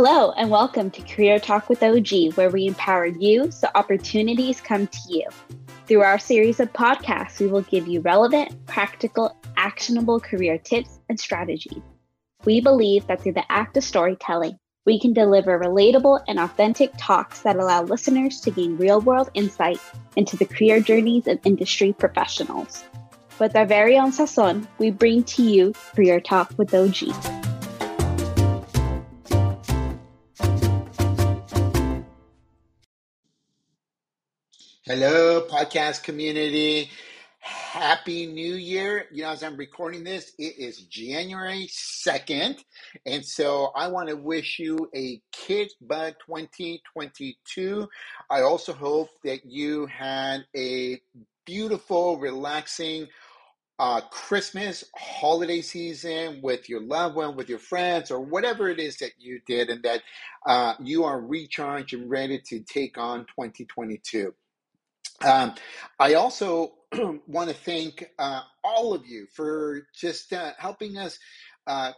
Hello, 0.00 0.30
and 0.36 0.48
welcome 0.48 0.92
to 0.92 1.02
Career 1.02 1.40
Talk 1.40 1.68
with 1.68 1.82
OG, 1.82 2.34
where 2.36 2.50
we 2.50 2.68
empower 2.68 3.06
you 3.06 3.50
so 3.50 3.66
opportunities 3.74 4.60
come 4.60 4.86
to 4.86 4.98
you. 5.08 5.24
Through 5.88 6.02
our 6.02 6.20
series 6.20 6.60
of 6.60 6.72
podcasts, 6.72 7.40
we 7.40 7.48
will 7.48 7.62
give 7.62 7.88
you 7.88 8.00
relevant, 8.02 8.64
practical, 8.66 9.36
actionable 9.56 10.20
career 10.20 10.56
tips 10.56 11.00
and 11.08 11.18
strategies. 11.18 11.82
We 12.44 12.60
believe 12.60 13.08
that 13.08 13.20
through 13.20 13.32
the 13.32 13.50
act 13.50 13.76
of 13.76 13.82
storytelling, 13.82 14.56
we 14.86 15.00
can 15.00 15.14
deliver 15.14 15.58
relatable 15.58 16.22
and 16.28 16.38
authentic 16.38 16.92
talks 16.96 17.40
that 17.40 17.56
allow 17.56 17.82
listeners 17.82 18.40
to 18.42 18.52
gain 18.52 18.76
real 18.76 19.00
world 19.00 19.30
insight 19.34 19.80
into 20.14 20.36
the 20.36 20.46
career 20.46 20.78
journeys 20.78 21.26
of 21.26 21.40
industry 21.44 21.92
professionals. 21.92 22.84
With 23.40 23.56
our 23.56 23.66
very 23.66 23.98
own 23.98 24.12
Sazon, 24.12 24.64
we 24.78 24.92
bring 24.92 25.24
to 25.24 25.42
you 25.42 25.72
Career 25.96 26.20
Talk 26.20 26.52
with 26.56 26.72
OG. 26.72 27.47
Hello, 34.88 35.42
podcast 35.42 36.02
community. 36.02 36.90
Happy 37.40 38.24
New 38.24 38.54
Year. 38.54 39.04
You 39.12 39.24
know, 39.24 39.28
as 39.28 39.42
I'm 39.42 39.58
recording 39.58 40.02
this, 40.02 40.32
it 40.38 40.58
is 40.58 40.78
January 40.84 41.68
2nd. 41.68 42.64
And 43.04 43.22
so 43.22 43.70
I 43.76 43.88
want 43.88 44.08
to 44.08 44.16
wish 44.16 44.58
you 44.58 44.88
a 44.94 45.20
Kid 45.30 45.70
Bud 45.82 46.16
2022. 46.24 47.86
I 48.30 48.40
also 48.40 48.72
hope 48.72 49.10
that 49.24 49.44
you 49.44 49.84
had 49.84 50.46
a 50.56 50.98
beautiful, 51.44 52.18
relaxing, 52.18 53.08
uh, 53.78 54.00
Christmas 54.10 54.84
holiday 54.96 55.60
season 55.60 56.40
with 56.42 56.66
your 56.66 56.80
loved 56.80 57.14
one, 57.14 57.36
with 57.36 57.50
your 57.50 57.58
friends, 57.58 58.10
or 58.10 58.20
whatever 58.20 58.70
it 58.70 58.80
is 58.80 58.96
that 58.96 59.12
you 59.18 59.38
did, 59.46 59.68
and 59.68 59.82
that 59.82 60.00
uh, 60.46 60.72
you 60.80 61.04
are 61.04 61.20
recharged 61.20 61.92
and 61.92 62.08
ready 62.08 62.40
to 62.46 62.60
take 62.60 62.96
on 62.96 63.26
2022. 63.26 64.32
Um, 65.24 65.54
I 65.98 66.14
also 66.14 66.74
want 67.26 67.50
to 67.50 67.54
thank 67.54 68.04
uh, 68.18 68.42
all 68.62 68.94
of 68.94 69.06
you 69.06 69.26
for 69.34 69.86
just 69.94 70.32
uh, 70.32 70.52
helping 70.58 70.96
us 70.96 71.18
uh, 71.66 71.92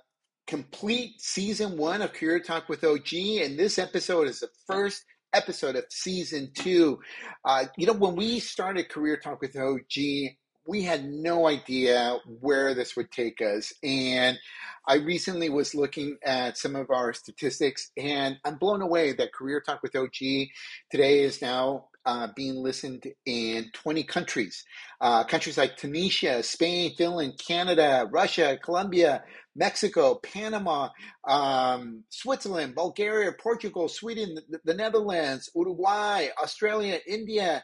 complete 0.46 1.20
season 1.20 1.76
one 1.76 2.02
of 2.02 2.12
Career 2.12 2.40
Talk 2.40 2.68
with 2.68 2.82
OG. 2.82 3.12
And 3.12 3.58
this 3.58 3.78
episode 3.78 4.26
is 4.28 4.40
the 4.40 4.48
first 4.66 5.04
episode 5.32 5.76
of 5.76 5.84
season 5.90 6.50
two. 6.54 6.98
Uh, 7.44 7.66
you 7.76 7.86
know, 7.86 7.92
when 7.92 8.16
we 8.16 8.40
started 8.40 8.88
Career 8.88 9.16
Talk 9.16 9.40
with 9.40 9.56
OG, 9.56 10.32
we 10.66 10.82
had 10.82 11.04
no 11.04 11.46
idea 11.46 12.18
where 12.40 12.74
this 12.74 12.96
would 12.96 13.10
take 13.10 13.40
us. 13.40 13.72
And 13.82 14.38
I 14.86 14.96
recently 14.96 15.48
was 15.48 15.74
looking 15.74 16.16
at 16.24 16.58
some 16.58 16.74
of 16.74 16.90
our 16.90 17.12
statistics, 17.12 17.90
and 17.96 18.38
I'm 18.44 18.56
blown 18.56 18.82
away 18.82 19.12
that 19.12 19.32
Career 19.32 19.60
Talk 19.60 19.82
with 19.82 19.94
OG 19.94 20.48
today 20.90 21.22
is 21.22 21.42
now 21.42 21.86
uh, 22.06 22.28
being 22.34 22.56
listened 22.62 23.04
in 23.26 23.70
20 23.72 24.02
countries. 24.04 24.64
Uh, 25.00 25.24
countries 25.24 25.58
like 25.58 25.76
Tunisia, 25.76 26.42
Spain, 26.42 26.94
Finland, 26.96 27.40
Canada, 27.44 28.08
Russia, 28.10 28.58
Colombia, 28.62 29.22
Mexico, 29.56 30.14
Panama, 30.16 30.88
um, 31.26 32.04
Switzerland, 32.08 32.74
Bulgaria, 32.74 33.32
Portugal, 33.32 33.88
Sweden, 33.88 34.38
the, 34.48 34.60
the, 34.64 34.74
Netherlands, 34.74 35.50
Uruguay, 35.54 36.28
Australia, 36.42 36.98
India. 37.06 37.62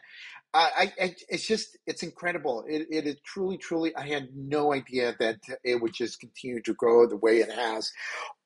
I, 0.53 0.91
I, 0.99 1.15
it's 1.29 1.45
just, 1.45 1.77
it's 1.85 2.03
incredible. 2.03 2.63
It, 2.67 2.87
it 2.89 3.05
is 3.05 3.17
truly, 3.23 3.57
truly, 3.57 3.95
I 3.95 4.07
had 4.07 4.29
no 4.35 4.73
idea 4.73 5.15
that 5.19 5.39
it 5.63 5.81
would 5.81 5.93
just 5.93 6.19
continue 6.19 6.61
to 6.63 6.73
grow 6.73 7.07
the 7.07 7.17
way 7.17 7.37
it 7.39 7.51
has. 7.51 7.91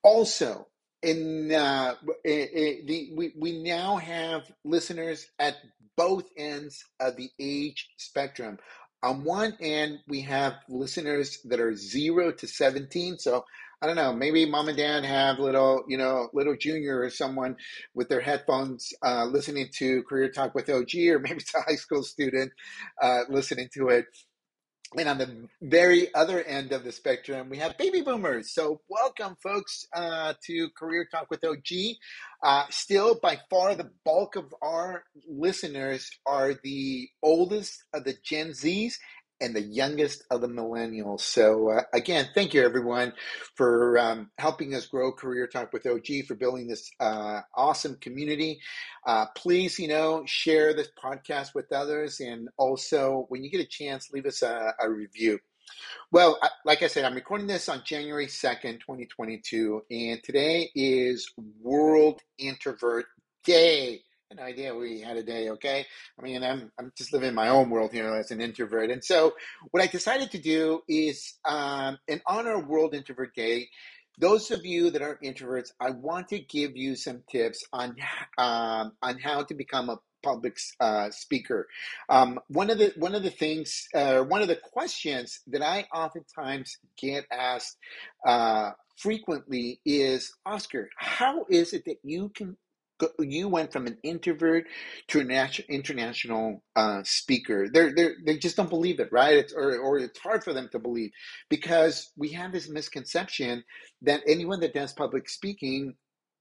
Also, 0.02 0.66
in 1.02 1.52
uh, 1.52 1.94
it, 2.24 2.50
it, 2.52 2.86
the, 2.86 3.10
we, 3.14 3.32
we 3.36 3.62
now 3.62 3.96
have 3.96 4.50
listeners 4.64 5.26
at 5.38 5.56
both 5.96 6.24
ends 6.36 6.84
of 7.00 7.16
the 7.16 7.30
age 7.38 7.90
spectrum. 7.96 8.58
On 9.02 9.24
one 9.24 9.56
end, 9.60 9.98
we 10.06 10.20
have 10.22 10.54
listeners 10.68 11.38
that 11.44 11.60
are 11.60 11.74
zero 11.74 12.30
to 12.32 12.46
17. 12.46 13.18
So 13.18 13.44
I 13.82 13.86
don't 13.86 13.96
know, 13.96 14.12
maybe 14.12 14.48
mom 14.48 14.68
and 14.68 14.76
dad 14.76 15.04
have 15.04 15.40
little, 15.40 15.82
you 15.88 15.98
know, 15.98 16.28
little 16.32 16.56
junior 16.56 17.00
or 17.00 17.10
someone 17.10 17.56
with 17.94 18.08
their 18.08 18.20
headphones 18.20 18.92
uh, 19.04 19.24
listening 19.24 19.70
to 19.78 20.04
Career 20.04 20.30
Talk 20.30 20.54
with 20.54 20.70
OG, 20.70 20.94
or 21.08 21.18
maybe 21.18 21.40
it's 21.40 21.54
a 21.54 21.62
high 21.62 21.74
school 21.74 22.04
student 22.04 22.52
uh, 23.02 23.22
listening 23.28 23.68
to 23.74 23.88
it. 23.88 24.06
And 24.98 25.08
on 25.08 25.18
the 25.18 25.48
very 25.62 26.14
other 26.14 26.42
end 26.42 26.72
of 26.72 26.84
the 26.84 26.92
spectrum, 26.92 27.48
we 27.48 27.56
have 27.58 27.78
baby 27.78 28.02
boomers. 28.02 28.52
So, 28.52 28.82
welcome, 28.90 29.36
folks, 29.42 29.86
uh, 29.94 30.34
to 30.44 30.68
Career 30.76 31.08
Talk 31.10 31.30
with 31.30 31.42
OG. 31.44 31.96
Uh, 32.42 32.64
still, 32.68 33.14
by 33.14 33.38
far, 33.48 33.74
the 33.74 33.90
bulk 34.04 34.36
of 34.36 34.54
our 34.60 35.04
listeners 35.26 36.10
are 36.26 36.54
the 36.62 37.08
oldest 37.22 37.84
of 37.94 38.04
the 38.04 38.14
Gen 38.22 38.50
Zs 38.50 38.94
and 39.42 39.54
the 39.54 39.60
youngest 39.60 40.24
of 40.30 40.40
the 40.40 40.48
millennials. 40.48 41.20
So, 41.20 41.70
uh, 41.70 41.82
again, 41.92 42.28
thank 42.34 42.54
you 42.54 42.64
everyone 42.64 43.12
for 43.56 43.98
um, 43.98 44.30
helping 44.38 44.74
us 44.74 44.86
grow 44.86 45.12
Career 45.12 45.46
Talk 45.46 45.72
with 45.72 45.86
OG, 45.86 46.26
for 46.26 46.34
building 46.34 46.68
this 46.68 46.90
uh, 47.00 47.40
awesome 47.54 47.96
community. 47.96 48.60
Uh, 49.04 49.26
please, 49.36 49.78
you 49.78 49.88
know, 49.88 50.22
share 50.26 50.72
this 50.72 50.88
podcast 51.02 51.54
with 51.54 51.72
others. 51.72 52.20
And 52.20 52.48
also, 52.56 53.26
when 53.28 53.42
you 53.42 53.50
get 53.50 53.60
a 53.60 53.66
chance, 53.66 54.12
leave 54.12 54.26
us 54.26 54.42
a, 54.42 54.72
a 54.80 54.88
review. 54.88 55.40
Well, 56.12 56.38
like 56.64 56.82
I 56.82 56.86
said, 56.86 57.04
I'm 57.04 57.14
recording 57.14 57.46
this 57.46 57.68
on 57.68 57.82
January 57.84 58.26
2nd, 58.26 58.80
2022, 58.80 59.82
and 59.90 60.22
today 60.22 60.70
is 60.74 61.32
World 61.62 62.20
Introvert 62.38 63.06
Day 63.44 64.02
no 64.36 64.42
idea 64.42 64.74
we 64.74 65.00
had 65.00 65.16
a 65.16 65.22
day, 65.22 65.50
okay? 65.50 65.86
I 66.18 66.22
mean, 66.22 66.42
I'm, 66.42 66.70
I'm 66.78 66.92
just 66.96 67.12
living 67.12 67.34
my 67.34 67.48
own 67.48 67.70
world 67.70 67.92
here 67.92 68.14
as 68.14 68.30
an 68.30 68.40
introvert. 68.40 68.90
And 68.90 69.04
so, 69.04 69.34
what 69.70 69.82
I 69.82 69.86
decided 69.86 70.30
to 70.32 70.38
do 70.38 70.80
is, 70.88 71.34
um, 71.44 71.98
in 72.08 72.20
honor 72.26 72.58
of 72.58 72.66
World 72.66 72.94
Introvert 72.94 73.34
Day, 73.34 73.68
those 74.18 74.50
of 74.50 74.64
you 74.64 74.90
that 74.90 75.02
are 75.02 75.18
introverts, 75.24 75.70
I 75.80 75.90
want 75.90 76.28
to 76.28 76.38
give 76.38 76.76
you 76.76 76.96
some 76.96 77.22
tips 77.30 77.64
on 77.72 77.96
um, 78.38 78.92
on 79.02 79.18
how 79.18 79.42
to 79.44 79.54
become 79.54 79.88
a 79.88 79.98
public 80.22 80.58
uh, 80.80 81.10
speaker. 81.10 81.66
Um, 82.08 82.38
one 82.48 82.70
of 82.70 82.78
the 82.78 82.92
one 82.96 83.14
of 83.14 83.22
the 83.22 83.30
things, 83.30 83.88
uh, 83.94 84.20
one 84.20 84.42
of 84.42 84.48
the 84.48 84.56
questions 84.56 85.40
that 85.48 85.62
I 85.62 85.86
oftentimes 85.94 86.78
get 86.96 87.24
asked 87.32 87.76
uh, 88.26 88.72
frequently 88.96 89.80
is, 89.84 90.32
Oscar, 90.46 90.90
how 90.96 91.46
is 91.48 91.72
it 91.72 91.84
that 91.86 91.98
you 92.04 92.28
can 92.28 92.56
you 93.18 93.48
went 93.48 93.72
from 93.72 93.86
an 93.86 93.98
introvert 94.02 94.64
to 95.08 95.20
an 95.20 95.30
international 95.68 96.62
uh, 96.76 97.02
speaker. 97.04 97.68
They're, 97.72 97.94
they're, 97.94 98.14
they 98.24 98.38
just 98.38 98.56
don't 98.56 98.70
believe 98.70 99.00
it, 99.00 99.12
right? 99.12 99.36
It's, 99.36 99.52
or, 99.52 99.76
or 99.78 99.98
it's 99.98 100.18
hard 100.18 100.44
for 100.44 100.52
them 100.52 100.68
to 100.72 100.78
believe 100.78 101.10
because 101.48 102.10
we 102.16 102.30
have 102.30 102.52
this 102.52 102.68
misconception 102.68 103.64
that 104.02 104.22
anyone 104.26 104.60
that 104.60 104.74
does 104.74 104.92
public 104.92 105.28
speaking 105.28 105.94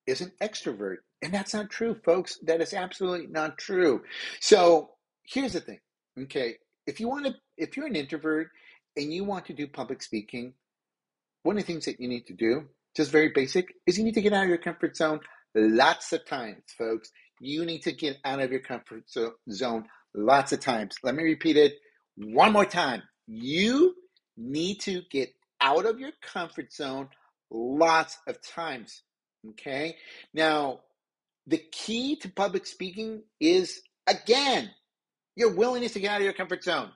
is 0.08 0.22
an 0.22 0.32
extrovert. 0.42 0.98
And 1.22 1.34
that's 1.34 1.54
not 1.54 1.70
true, 1.70 1.96
folks. 2.04 2.38
That 2.44 2.62
is 2.62 2.74
absolutely 2.74 3.28
not 3.28 3.58
true. 3.58 4.02
So 4.40 4.90
here's 5.26 5.54
the 5.54 5.62
thing. 5.62 5.80
Okay. 6.24 6.56
If 6.88 7.00
you 7.00 7.08
want 7.08 7.26
to, 7.26 7.36
if 7.58 7.78
you're 7.78 7.88
an 7.88 7.96
introvert 7.96 8.50
and 8.98 9.14
you 9.14 9.24
want 9.24 9.46
to 9.46 9.54
do 9.54 9.68
public 9.68 10.02
speaking, 10.02 10.54
one 11.44 11.58
of 11.58 11.64
the 11.64 11.72
things 11.72 11.86
that 11.86 12.00
you 12.00 12.08
need 12.08 12.28
to 12.28 12.34
do, 12.34 12.68
just 12.96 13.12
very 13.12 13.30
basic, 13.30 13.74
is 13.88 13.98
you 13.98 14.04
need 14.04 14.16
to 14.16 14.22
get 14.22 14.34
out 14.34 14.44
of 14.44 14.50
your 14.50 14.58
comfort 14.58 14.98
zone 14.98 15.20
lots 15.56 16.13
of 16.13 16.25
times, 16.25 16.63
folks. 16.78 17.12
You 17.39 17.66
need 17.66 17.81
to 17.84 17.91
get 17.91 18.17
out 18.23 18.39
of 18.39 18.51
your 18.51 18.62
comfort 18.62 19.03
zone 19.50 19.85
lots 20.13 20.51
of 20.51 20.59
times. 20.59 20.95
Let 21.03 21.16
me 21.16 21.23
repeat 21.23 21.57
it 21.57 21.73
one 22.16 22.53
more 22.53 22.65
time. 22.65 23.01
You 23.27 23.95
need 24.38 24.81
to 24.81 25.01
get 25.09 25.30
out 25.59 25.86
of 25.86 26.00
your 26.00 26.12
comfort 26.21 26.71
zone 26.74 27.09
lots 27.50 28.18
of 28.27 28.42
times. 28.42 29.01
Okay? 29.50 29.95
Now, 30.33 30.81
the 31.48 31.62
key 31.71 32.15
to 32.18 32.30
public 32.30 32.65
speaking 32.65 33.24
is 33.39 33.81
again, 34.07 34.71
your 35.36 35.54
willingness 35.54 35.94
to 35.94 36.00
get 36.00 36.12
out 36.12 36.21
of 36.21 36.25
your 36.25 36.33
comfort 36.33 36.63
zone. 36.63 36.92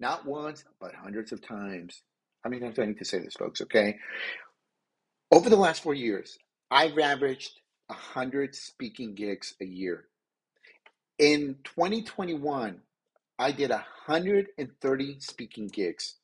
Not 0.00 0.26
once, 0.26 0.64
but 0.80 0.94
hundreds 0.94 1.32
of 1.32 1.46
times. 1.46 2.02
Times 2.44 2.74
do 2.74 2.82
I 2.82 2.86
need 2.86 2.98
to 2.98 3.04
say 3.04 3.20
this, 3.20 3.34
folks? 3.34 3.60
Okay. 3.62 3.98
Over 5.30 5.48
the 5.48 5.56
last 5.56 5.82
four 5.82 5.94
years, 5.94 6.38
I've 6.70 6.98
averaged 6.98 7.52
100 7.92 8.54
speaking 8.54 9.14
gigs 9.14 9.54
a 9.60 9.64
year. 9.64 10.06
In 11.18 11.56
2021, 11.64 12.80
I 13.38 13.52
did 13.52 13.70
130 13.70 15.20
speaking 15.20 15.68
gigs. 15.68 16.16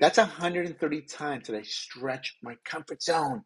That's 0.00 0.18
130 0.18 1.00
times 1.02 1.46
that 1.48 1.56
I 1.56 1.62
stretched 1.62 2.36
my 2.42 2.56
comfort 2.64 3.02
zone. 3.02 3.44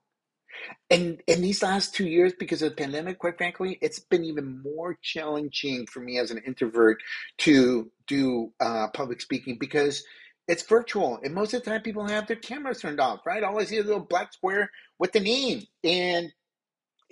And 0.90 1.22
in 1.26 1.40
these 1.40 1.62
last 1.62 1.94
two 1.94 2.06
years, 2.06 2.34
because 2.38 2.62
of 2.62 2.70
the 2.70 2.76
pandemic, 2.76 3.18
quite 3.18 3.38
frankly, 3.38 3.78
it's 3.80 3.98
been 3.98 4.24
even 4.24 4.62
more 4.62 4.98
challenging 5.02 5.86
for 5.86 6.00
me 6.00 6.18
as 6.18 6.30
an 6.30 6.42
introvert 6.46 7.02
to 7.38 7.90
do 8.06 8.52
uh, 8.60 8.88
public 8.88 9.20
speaking 9.20 9.56
because 9.58 10.04
it's 10.48 10.62
virtual. 10.64 11.18
And 11.24 11.34
most 11.34 11.54
of 11.54 11.62
the 11.62 11.70
time, 11.70 11.82
people 11.82 12.06
have 12.06 12.26
their 12.26 12.36
cameras 12.36 12.80
turned 12.80 13.00
off, 13.00 13.24
right? 13.24 13.42
All 13.42 13.58
I 13.58 13.64
see 13.64 13.76
is 13.76 13.84
a 13.84 13.88
little 13.88 14.04
black 14.04 14.32
square 14.34 14.70
with 14.98 15.12
the 15.12 15.20
name. 15.20 15.62
And 15.84 16.32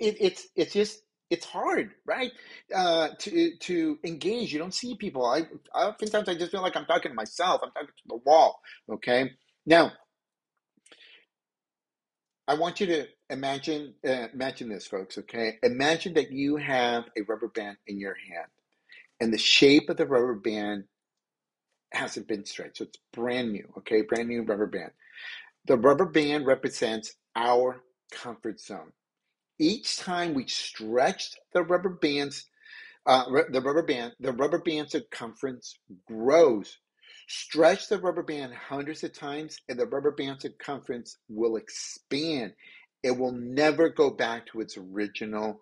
it, 0.00 0.17
it's 0.20 0.49
it's 0.56 0.73
just 0.73 1.02
it's 1.31 1.47
hard, 1.47 1.93
right? 2.06 2.32
Uh, 2.75 3.08
to 3.20 3.56
to 3.56 3.99
engage. 4.05 4.52
You 4.52 4.58
don't 4.58 4.75
see 4.75 4.97
people. 4.97 5.25
I, 5.26 5.43
I 5.75 5.87
oftentimes 5.87 6.29
I 6.29 6.35
just 6.35 6.50
feel 6.50 6.62
like 6.62 6.76
I'm 6.76 6.87
talking 6.87 7.12
to 7.12 7.17
myself. 7.17 7.61
I'm 7.62 7.70
talking 7.73 7.88
to 7.88 8.08
the 8.08 8.20
wall. 8.25 8.61
Okay. 8.91 9.31
Now, 9.67 9.93
I 12.49 12.55
want 12.55 12.81
you 12.81 12.87
to 12.87 13.06
imagine 13.31 13.94
uh, 14.06 14.29
imagine 14.35 14.69
this, 14.69 14.87
folks. 14.87 15.19
Okay. 15.19 15.58
Imagine 15.62 16.14
that 16.14 16.32
you 16.32 16.56
have 16.56 17.05
a 17.17 17.23
rubber 17.29 17.49
band 17.49 17.76
in 17.87 18.00
your 18.00 18.14
hand, 18.14 18.49
and 19.20 19.32
the 19.32 19.38
shape 19.38 19.88
of 19.91 19.97
the 19.99 20.06
rubber 20.06 20.35
band 20.35 20.85
hasn't 21.93 22.29
been 22.29 22.44
stretched, 22.44 22.79
so 22.79 22.85
it's 22.85 22.99
brand 23.12 23.52
new. 23.52 23.67
Okay, 23.79 24.02
brand 24.02 24.29
new 24.29 24.43
rubber 24.43 24.67
band. 24.67 24.93
The 25.67 25.76
rubber 25.76 26.06
band 26.06 26.47
represents 26.47 27.14
our 27.37 27.82
comfort 28.12 28.61
zone. 28.61 28.93
Each 29.61 29.99
time 29.99 30.33
we 30.33 30.47
stretch 30.49 31.37
the 31.53 31.62
rubber 31.62 31.91
bands, 31.91 32.47
uh, 33.05 33.25
the 33.51 33.61
rubber 33.61 33.83
band, 33.83 34.15
the 34.19 34.33
rubber 34.33 34.59
band 34.59 34.91
circumference 34.91 35.79
grows. 36.09 36.79
Stretch 37.29 37.89
the 37.89 37.99
rubber 37.99 38.23
band 38.23 38.55
hundreds 38.55 39.05
of 39.05 39.12
times, 39.12 39.61
and 39.69 39.79
the 39.79 39.87
rubber 39.87 40.12
band 40.12 40.41
circumference 40.41 41.19
will 41.29 41.57
expand. 41.57 42.55
It 43.03 43.12
will 43.19 43.33
never 43.33 43.91
go 43.91 44.11
back 44.11 44.47
to 44.47 44.62
its 44.62 44.79
original 44.79 45.61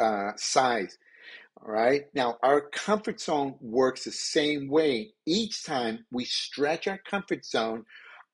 uh, 0.00 0.32
size. 0.36 0.98
All 1.62 1.72
right. 1.72 2.06
Now, 2.14 2.36
our 2.42 2.62
comfort 2.62 3.20
zone 3.20 3.54
works 3.60 4.04
the 4.04 4.12
same 4.12 4.68
way. 4.68 5.12
Each 5.24 5.64
time 5.64 6.04
we 6.10 6.24
stretch 6.24 6.88
our 6.88 6.98
comfort 6.98 7.44
zone, 7.44 7.84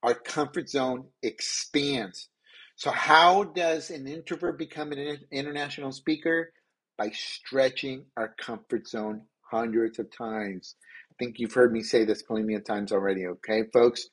our 0.02 0.14
comfort 0.14 0.70
zone 0.70 1.06
expands. 1.22 2.28
So, 2.76 2.90
how 2.90 3.44
does 3.44 3.90
an 3.90 4.06
introvert 4.06 4.58
become 4.58 4.92
an 4.92 5.18
international 5.30 5.92
speaker? 5.92 6.52
By 6.98 7.10
stretching 7.10 8.06
our 8.16 8.34
comfort 8.38 8.86
zone 8.88 9.22
hundreds 9.50 9.98
of 9.98 10.14
times. 10.14 10.76
I 11.10 11.14
think 11.18 11.38
you've 11.38 11.54
heard 11.54 11.72
me 11.72 11.82
say 11.82 12.04
this 12.04 12.22
plenty 12.22 12.54
of 12.54 12.64
times 12.64 12.92
already, 12.92 13.26
okay, 13.26 13.64
folks? 13.72 14.08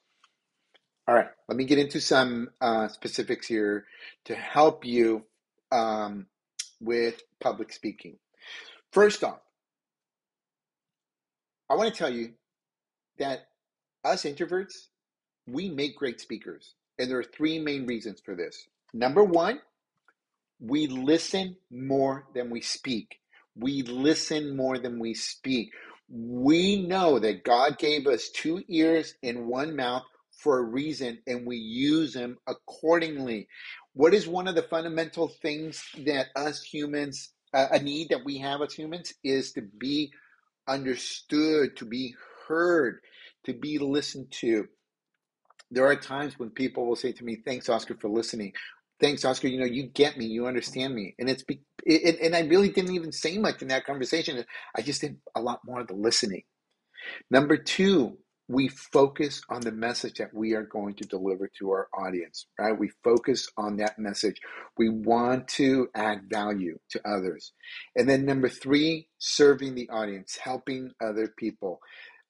All 1.08 1.16
right, 1.16 1.28
let 1.50 1.58
me 1.58 1.66
get 1.66 1.80
into 1.80 2.00
some 2.00 2.50
uh, 2.62 2.88
specifics 2.88 3.48
here 3.48 3.86
to 4.26 4.36
help 4.36 4.86
you 4.86 5.26
um, 5.72 6.28
with 6.80 7.22
public 7.42 7.74
speaking. 7.74 8.18
First 8.94 9.24
off, 9.24 9.40
I 11.70 11.76
want 11.76 11.94
to 11.94 11.98
tell 11.98 12.14
you 12.14 12.34
that 13.18 13.48
us 14.06 14.24
introverts, 14.24 14.88
we 15.48 15.70
make 15.70 15.98
great 15.98 16.22
speakers. 16.22 16.76
And 17.00 17.10
there 17.10 17.20
are 17.20 17.24
three 17.24 17.60
main 17.60 17.86
reasons 17.86 18.22
for 18.24 18.36
this. 18.36 18.68
Number 18.94 19.24
one, 19.24 19.60
we 20.60 20.88
listen 20.88 21.58
more 21.72 22.26
than 22.34 22.50
we 22.50 22.62
speak. 22.62 23.20
We 23.56 23.84
listen 23.84 24.56
more 24.56 24.78
than 24.78 25.00
we 25.00 25.14
speak. 25.14 25.72
We 26.10 26.86
know 26.86 27.20
that 27.20 27.44
God 27.44 27.78
gave 27.78 28.08
us 28.08 28.30
two 28.30 28.64
ears 28.68 29.16
and 29.24 29.48
one 29.48 29.76
mouth 29.76 30.04
for 30.38 30.60
a 30.60 30.64
reason, 30.64 31.20
and 31.28 31.46
we 31.46 31.58
use 31.58 32.14
them 32.14 32.38
accordingly. 32.48 33.48
What 33.94 34.14
is 34.14 34.28
one 34.28 34.48
of 34.48 34.56
the 34.56 34.64
fundamental 34.64 35.28
things 35.28 35.84
that 36.06 36.28
us 36.36 36.62
humans, 36.62 37.30
uh, 37.54 37.68
a 37.72 37.80
need 37.80 38.10
that 38.10 38.26
we 38.26 38.40
have 38.40 38.62
as 38.62 38.74
humans, 38.74 39.14
is 39.24 39.54
to 39.54 39.62
be 39.62 40.12
understood, 40.68 41.78
to 41.78 41.86
be 41.86 42.16
heard, 42.48 43.00
to 43.46 43.54
be 43.54 43.78
listened 43.78 44.32
to 44.32 44.68
there 45.74 45.88
are 45.88 45.98
times 45.98 46.40
when 46.40 46.52
people 46.52 46.88
will 46.88 46.98
say 46.98 47.14
to 47.14 47.26
me, 47.26 47.38
"Thanks, 47.46 47.70
Oscar, 47.70 47.96
for 48.02 48.10
listening." 48.10 48.54
Thanks, 49.02 49.26
Oscar. 49.26 49.50
You 49.50 49.60
know, 49.60 49.66
you 49.66 49.88
get 49.88 50.18
me, 50.18 50.26
you 50.28 50.48
understand 50.48 50.96
me, 50.96 51.16
and 51.20 51.30
it's 51.30 51.44
be, 51.44 51.62
it, 51.86 52.20
and 52.22 52.36
I 52.36 52.42
really 52.42 52.70
didn't 52.70 52.96
even 52.96 53.12
say 53.14 53.38
much 53.40 53.62
in 53.62 53.70
that 53.70 53.86
conversation. 53.86 54.46
I 54.78 54.82
just 54.84 55.02
did 55.02 55.18
a 55.36 55.42
lot 55.42 55.62
more 55.66 55.82
of 55.82 55.88
the 55.88 55.96
listening. 55.96 56.44
Number 57.30 57.58
two, 57.58 58.18
we 58.48 58.70
focus 58.70 59.42
on 59.50 59.60
the 59.60 59.74
message 59.74 60.14
that 60.20 60.34
we 60.34 60.54
are 60.54 60.64
going 60.64 60.96
to 60.96 61.04
deliver 61.06 61.50
to 61.60 61.72
our 61.72 61.90
audience, 61.94 62.48
right? 62.58 62.80
We 62.80 62.92
focus 63.04 63.50
on 63.58 63.76
that 63.78 64.00
message. 64.00 64.38
We 64.78 64.88
want 64.88 65.50
to 65.50 65.90
add 65.94 66.30
value 66.30 66.80
to 66.92 67.02
others. 67.06 67.52
And 67.98 68.10
then 68.10 68.26
number 68.26 68.48
three, 68.48 69.10
serving 69.20 69.76
the 69.76 69.90
audience, 69.90 70.38
helping 70.42 70.92
other 71.02 71.34
people. 71.38 71.82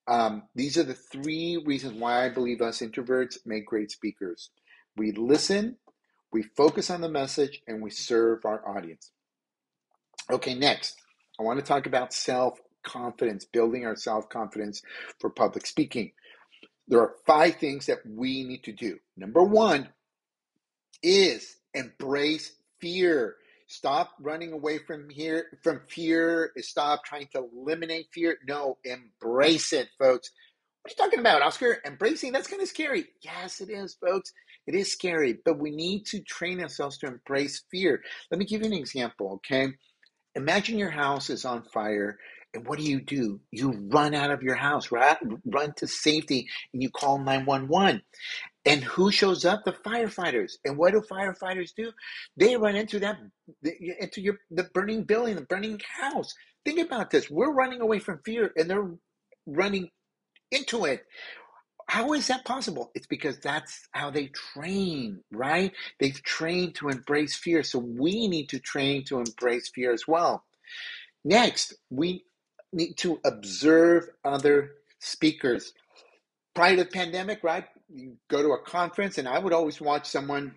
Um, 0.07 0.43
these 0.55 0.77
are 0.77 0.83
the 0.83 0.93
three 0.93 1.57
reasons 1.65 1.93
why 1.93 2.25
I 2.25 2.29
believe 2.29 2.61
us 2.61 2.79
introverts 2.81 3.37
make 3.45 3.65
great 3.65 3.91
speakers. 3.91 4.49
We 4.97 5.11
listen, 5.11 5.77
we 6.31 6.43
focus 6.43 6.89
on 6.89 7.01
the 7.01 7.09
message, 7.09 7.61
and 7.67 7.81
we 7.81 7.89
serve 7.89 8.45
our 8.45 8.67
audience. 8.67 9.11
Okay, 10.31 10.55
next, 10.55 10.95
I 11.39 11.43
want 11.43 11.59
to 11.59 11.65
talk 11.65 11.85
about 11.85 12.13
self 12.13 12.59
confidence, 12.83 13.45
building 13.45 13.85
our 13.85 13.95
self 13.95 14.29
confidence 14.29 14.81
for 15.19 15.29
public 15.29 15.65
speaking. 15.65 16.11
There 16.87 16.99
are 16.99 17.15
five 17.25 17.55
things 17.55 17.85
that 17.85 17.99
we 18.05 18.43
need 18.43 18.63
to 18.65 18.73
do. 18.73 18.99
Number 19.15 19.43
one 19.43 19.89
is 21.01 21.55
embrace 21.73 22.53
fear. 22.79 23.35
Stop 23.73 24.11
running 24.19 24.53
away 24.53 24.77
from 24.77 25.09
here 25.09 25.47
from 25.63 25.81
fear. 25.89 26.51
Stop 26.59 27.03
trying 27.05 27.27
to 27.33 27.49
eliminate 27.51 28.05
fear. 28.13 28.37
No, 28.47 28.77
embrace 28.83 29.73
it, 29.73 29.89
folks. 29.97 30.29
What 30.83 30.91
are 30.91 30.93
you 30.93 31.03
talking 31.05 31.19
about, 31.19 31.41
Oscar? 31.41 31.79
Embracing? 31.83 32.33
That's 32.33 32.47
kind 32.47 32.61
of 32.61 32.67
scary. 32.67 33.05
Yes, 33.23 33.61
it 33.61 33.71
is, 33.71 33.95
folks. 33.95 34.31
It 34.67 34.75
is 34.75 34.91
scary, 34.91 35.39
but 35.43 35.57
we 35.57 35.71
need 35.71 36.05
to 36.07 36.21
train 36.21 36.61
ourselves 36.61 36.99
to 36.99 37.07
embrace 37.07 37.63
fear. 37.71 38.03
Let 38.29 38.37
me 38.37 38.45
give 38.45 38.61
you 38.61 38.67
an 38.67 38.73
example, 38.73 39.41
okay? 39.45 39.69
Imagine 40.35 40.77
your 40.77 40.91
house 40.91 41.31
is 41.31 41.43
on 41.43 41.63
fire, 41.63 42.19
and 42.53 42.67
what 42.67 42.79
do 42.79 42.85
you 42.85 43.01
do? 43.01 43.39
You 43.51 43.71
run 43.91 44.13
out 44.13 44.31
of 44.31 44.43
your 44.43 44.55
house, 44.55 44.91
right? 44.91 45.17
Run 45.45 45.73
to 45.77 45.87
safety, 45.87 46.47
and 46.73 46.81
you 46.81 46.89
call 46.89 47.17
911. 47.17 48.01
And 48.65 48.83
who 48.83 49.11
shows 49.11 49.43
up? 49.43 49.65
The 49.65 49.73
firefighters. 49.73 50.53
And 50.63 50.77
what 50.77 50.93
do 50.93 51.01
firefighters 51.01 51.73
do? 51.75 51.91
They 52.37 52.55
run 52.55 52.75
into 52.75 52.99
that 52.99 53.17
into 53.99 54.21
your 54.21 54.37
the 54.51 54.63
burning 54.73 55.03
building, 55.03 55.35
the 55.35 55.41
burning 55.41 55.81
house. 55.99 56.33
Think 56.63 56.79
about 56.79 57.11
this. 57.11 57.29
We're 57.29 57.51
running 57.51 57.81
away 57.81 57.99
from 57.99 58.21
fear 58.23 58.51
and 58.55 58.69
they're 58.69 58.89
running 59.45 59.89
into 60.51 60.85
it. 60.85 61.05
How 61.89 62.13
is 62.13 62.27
that 62.27 62.45
possible? 62.45 62.91
It's 62.95 63.07
because 63.07 63.37
that's 63.39 63.87
how 63.91 64.09
they 64.09 64.27
train, 64.27 65.21
right? 65.31 65.73
They've 65.99 66.23
trained 66.23 66.75
to 66.75 66.87
embrace 66.87 67.35
fear. 67.35 67.63
So 67.63 67.79
we 67.79 68.29
need 68.29 68.47
to 68.49 68.59
train 68.59 69.03
to 69.05 69.19
embrace 69.19 69.69
fear 69.75 69.91
as 69.91 70.07
well. 70.07 70.45
Next, 71.25 71.73
we 71.89 72.23
need 72.73 72.95
to 72.97 73.19
observe 73.23 74.09
other 74.25 74.71
speakers. 74.99 75.73
Prior 76.55 76.75
to 76.75 76.83
the 76.83 76.89
pandemic, 76.89 77.43
right? 77.43 77.65
you 77.93 78.17
go 78.29 78.41
to 78.41 78.49
a 78.49 78.61
conference, 78.61 79.17
and 79.17 79.27
I 79.27 79.39
would 79.39 79.53
always 79.53 79.79
watch 79.79 80.07
someone 80.07 80.55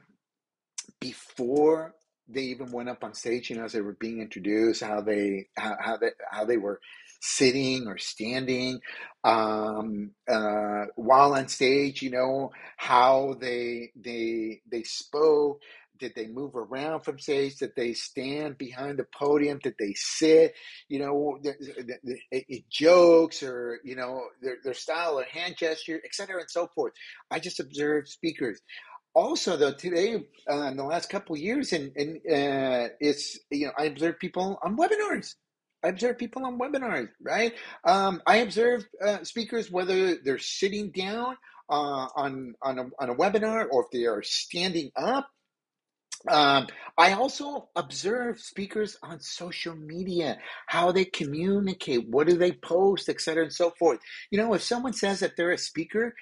before 1.01 1.95
they 2.29 2.43
even 2.43 2.73
went 2.73 2.89
up 2.89 3.05
on 3.05 3.15
stage. 3.15 3.51
You 3.51 3.57
know, 3.57 3.65
as 3.65 3.73
they 3.73 3.81
were 3.81 3.97
being 4.01 4.21
introduced, 4.21 4.83
how 4.83 5.01
they 5.01 5.49
how, 5.57 5.77
how 5.81 5.97
they 5.97 6.11
how 6.31 6.45
they 6.45 6.57
were 6.57 6.81
sitting 7.21 7.87
or 7.87 7.99
standing 7.99 8.81
um, 9.25 10.13
uh, 10.29 10.87
while 10.97 11.35
on 11.35 11.49
stage. 11.49 12.03
You 12.03 12.11
know 12.11 12.53
how 12.77 13.37
they 13.41 13.91
they 13.97 14.61
they 14.71 14.83
spoke. 14.83 15.61
Did 15.99 16.13
they 16.15 16.27
move 16.27 16.55
around 16.55 17.01
from 17.03 17.19
stage? 17.19 17.57
Did 17.57 17.73
they 17.77 17.93
stand 17.93 18.59
behind 18.59 18.99
the 18.99 19.07
podium? 19.19 19.59
Did 19.59 19.75
they 19.79 19.95
sit? 19.95 20.55
You 20.89 21.01
know, 21.01 21.39
jokes 22.71 23.43
or 23.43 23.81
you 23.85 23.97
know 23.97 24.23
their, 24.43 24.57
their 24.65 24.75
style 24.75 25.19
or 25.19 25.25
hand 25.25 25.57
gesture, 25.57 26.01
etc., 26.05 26.41
and 26.41 26.51
so 26.51 26.69
forth. 26.75 26.93
I 27.31 27.39
just 27.39 27.61
observed 27.61 28.09
speakers. 28.09 28.61
Also, 29.15 29.57
though, 29.57 29.73
today 29.73 30.27
uh, 30.51 30.67
in 30.67 30.77
the 30.77 30.85
last 30.85 31.09
couple 31.09 31.37
years, 31.37 31.73
and 31.73 31.93
and 31.97 32.17
uh, 32.19 32.93
it's 33.01 33.39
you 33.51 33.67
know 33.67 33.73
I 33.79 33.85
observe 33.85 34.19
people 34.19 34.59
on 34.63 34.77
webinars. 34.77 35.35
I 35.83 35.89
observe 35.89 36.19
people 36.19 36.45
on 36.45 36.59
webinars, 36.59 37.09
right? 37.23 37.55
Um, 37.85 38.21
I 38.27 38.39
observe 38.39 38.85
uh, 39.05 39.25
speakers 39.25 39.71
whether 39.71 40.17
they're 40.17 40.39
sitting 40.39 40.91
down 40.91 41.37
uh, 41.69 42.09
on 42.17 42.55
on 42.63 42.79
a, 42.79 42.85
on 43.01 43.11
a 43.11 43.15
webinar 43.15 43.67
or 43.71 43.85
if 43.85 43.91
they 43.91 44.07
are 44.07 44.23
standing 44.23 44.91
up 44.97 45.29
um, 46.29 46.67
I 46.99 47.13
also 47.13 47.69
observe 47.77 48.41
speakers 48.41 48.97
on 49.03 49.21
social 49.21 49.75
media, 49.75 50.39
how 50.67 50.93
they 50.93 51.05
communicate, 51.05 52.09
what 52.09 52.27
do 52.27 52.37
they 52.37 52.53
post, 52.53 53.09
et 53.09 53.21
cetera, 53.21 53.45
and 53.45 53.53
so 53.53 53.71
forth. 53.79 54.01
You 54.31 54.39
know, 54.39 54.55
if 54.55 54.63
someone 54.63 54.93
says 54.93 55.21
that 55.21 55.37
they're 55.37 55.53
a 55.53 55.59
speaker, 55.59 56.15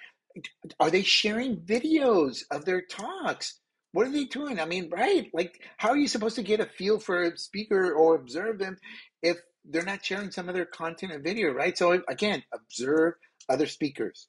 are 0.81 0.91
they 0.91 1.03
sharing 1.03 1.59
videos 1.59 2.43
of 2.51 2.65
their 2.65 2.83
talks? 2.83 3.61
What 3.93 4.09
are 4.09 4.13
they 4.13 4.25
doing? 4.25 4.59
I 4.59 4.65
mean, 4.65 4.91
right? 4.91 5.31
Like, 5.33 5.61
how 5.77 5.91
are 5.91 5.97
you 5.97 6.09
supposed 6.09 6.37
to 6.37 6.43
get 6.43 6.61
a 6.61 6.67
feel 6.67 6.99
for 6.99 7.23
a 7.23 7.39
speaker 7.39 7.93
or 7.93 8.17
observe 8.17 8.59
them 8.59 8.77
if 9.23 9.37
they're 9.65 9.85
not 9.85 10.05
sharing 10.05 10.33
some 10.33 10.49
of 10.49 10.55
their 10.55 10.67
content 10.67 11.13
and 11.13 11.23
video, 11.23 11.53
right? 11.53 11.79
So, 11.79 12.03
again, 12.09 12.43
observe 12.53 13.15
other 13.49 13.67
speakers. 13.67 14.27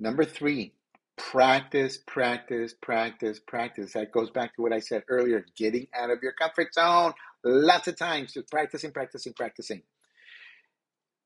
Number 0.00 0.24
three, 0.24 0.74
practice, 1.30 1.98
practice, 2.06 2.74
practice, 2.80 3.40
practice. 3.46 3.92
That 3.92 4.12
goes 4.12 4.30
back 4.30 4.54
to 4.56 4.62
what 4.62 4.72
I 4.72 4.80
said 4.80 5.04
earlier 5.08 5.44
getting 5.56 5.86
out 5.94 6.10
of 6.10 6.18
your 6.22 6.32
comfort 6.32 6.74
zone 6.74 7.12
lots 7.44 7.88
of 7.88 7.96
times, 7.96 8.34
just 8.34 8.50
practicing, 8.50 8.92
practicing, 8.92 9.32
practicing. 9.32 9.82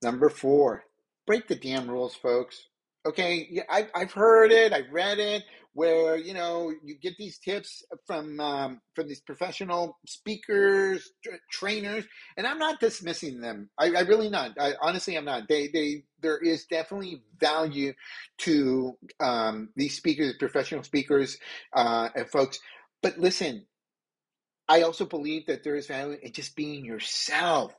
Number 0.02 0.28
four, 0.28 0.84
break 1.26 1.48
the 1.48 1.54
damn 1.54 1.88
rules, 1.88 2.14
folks. 2.14 2.68
Okay, 3.06 3.46
yeah, 3.50 3.64
I, 3.68 3.86
I've 3.94 4.12
heard 4.12 4.50
it, 4.50 4.72
I've 4.72 4.90
read 4.90 5.18
it, 5.18 5.44
where 5.74 6.16
you 6.16 6.32
know 6.32 6.72
you 6.82 6.94
get 6.96 7.16
these 7.18 7.38
tips 7.38 7.82
from 8.06 8.40
um, 8.40 8.80
from 8.94 9.08
these 9.08 9.20
professional 9.20 9.98
speakers, 10.06 11.10
tra- 11.22 11.38
trainers, 11.50 12.04
and 12.38 12.46
I'm 12.46 12.58
not 12.58 12.80
dismissing 12.80 13.40
them. 13.40 13.68
I, 13.78 13.92
I 13.94 14.00
really 14.00 14.30
not. 14.30 14.52
I, 14.58 14.74
honestly, 14.80 15.16
I'm 15.16 15.26
not. 15.26 15.48
They 15.48 15.68
they 15.68 16.04
there 16.22 16.38
is 16.38 16.64
definitely 16.64 17.22
value 17.38 17.92
to 18.38 18.96
um, 19.20 19.68
these 19.76 19.96
speakers, 19.96 20.34
professional 20.38 20.82
speakers, 20.82 21.36
uh, 21.74 22.08
and 22.14 22.28
folks. 22.30 22.58
But 23.02 23.18
listen, 23.18 23.66
I 24.68 24.82
also 24.82 25.04
believe 25.04 25.46
that 25.46 25.62
there 25.62 25.76
is 25.76 25.88
value 25.88 26.18
in 26.22 26.32
just 26.32 26.56
being 26.56 26.84
yourself 26.84 27.74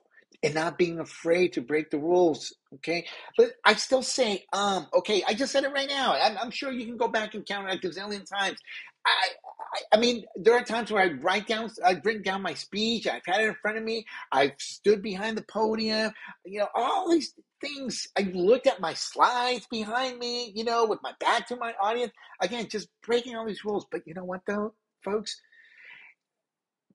and 0.45 0.53
not 0.53 0.77
being 0.77 0.99
afraid 0.99 1.53
to 1.53 1.61
break 1.61 1.89
the 1.89 1.97
rules. 1.97 2.53
Okay, 2.75 3.05
but 3.35 3.53
I 3.65 3.73
still 3.73 4.03
say, 4.03 4.45
um, 4.53 4.85
okay, 4.93 5.23
I 5.27 5.33
just 5.33 5.51
said 5.51 5.63
it 5.63 5.73
right 5.73 5.89
now. 5.89 6.13
I'm, 6.13 6.37
I'm 6.37 6.51
sure 6.51 6.71
you 6.71 6.85
can 6.85 6.97
go 6.97 7.07
back 7.07 7.33
and 7.33 7.45
count 7.45 7.67
it 7.67 7.83
a 7.83 7.87
gazillion 7.87 8.29
times. 8.29 8.59
I, 9.05 9.09
I, 9.11 9.97
I 9.97 9.99
mean, 9.99 10.23
there 10.35 10.53
are 10.53 10.63
times 10.63 10.91
where 10.91 11.01
I 11.01 11.13
write 11.13 11.47
down, 11.47 11.71
I 11.83 11.95
bring 11.95 12.21
down 12.21 12.43
my 12.43 12.53
speech. 12.53 13.07
I've 13.07 13.25
had 13.25 13.41
it 13.41 13.47
in 13.47 13.55
front 13.61 13.77
of 13.77 13.83
me. 13.83 14.05
I've 14.31 14.53
stood 14.59 15.01
behind 15.01 15.37
the 15.37 15.43
podium. 15.43 16.11
You 16.45 16.59
know, 16.59 16.67
all 16.75 17.09
these 17.09 17.33
things. 17.59 18.07
I 18.17 18.29
looked 18.33 18.67
at 18.67 18.79
my 18.79 18.93
slides 18.93 19.65
behind 19.71 20.19
me. 20.19 20.51
You 20.55 20.63
know, 20.63 20.85
with 20.85 20.99
my 21.01 21.13
back 21.19 21.47
to 21.47 21.55
my 21.55 21.73
audience. 21.81 22.13
Again, 22.39 22.67
just 22.69 22.87
breaking 23.03 23.35
all 23.35 23.47
these 23.47 23.65
rules. 23.65 23.87
But 23.91 24.01
you 24.05 24.13
know 24.13 24.25
what, 24.25 24.41
though, 24.45 24.73
folks, 25.03 25.39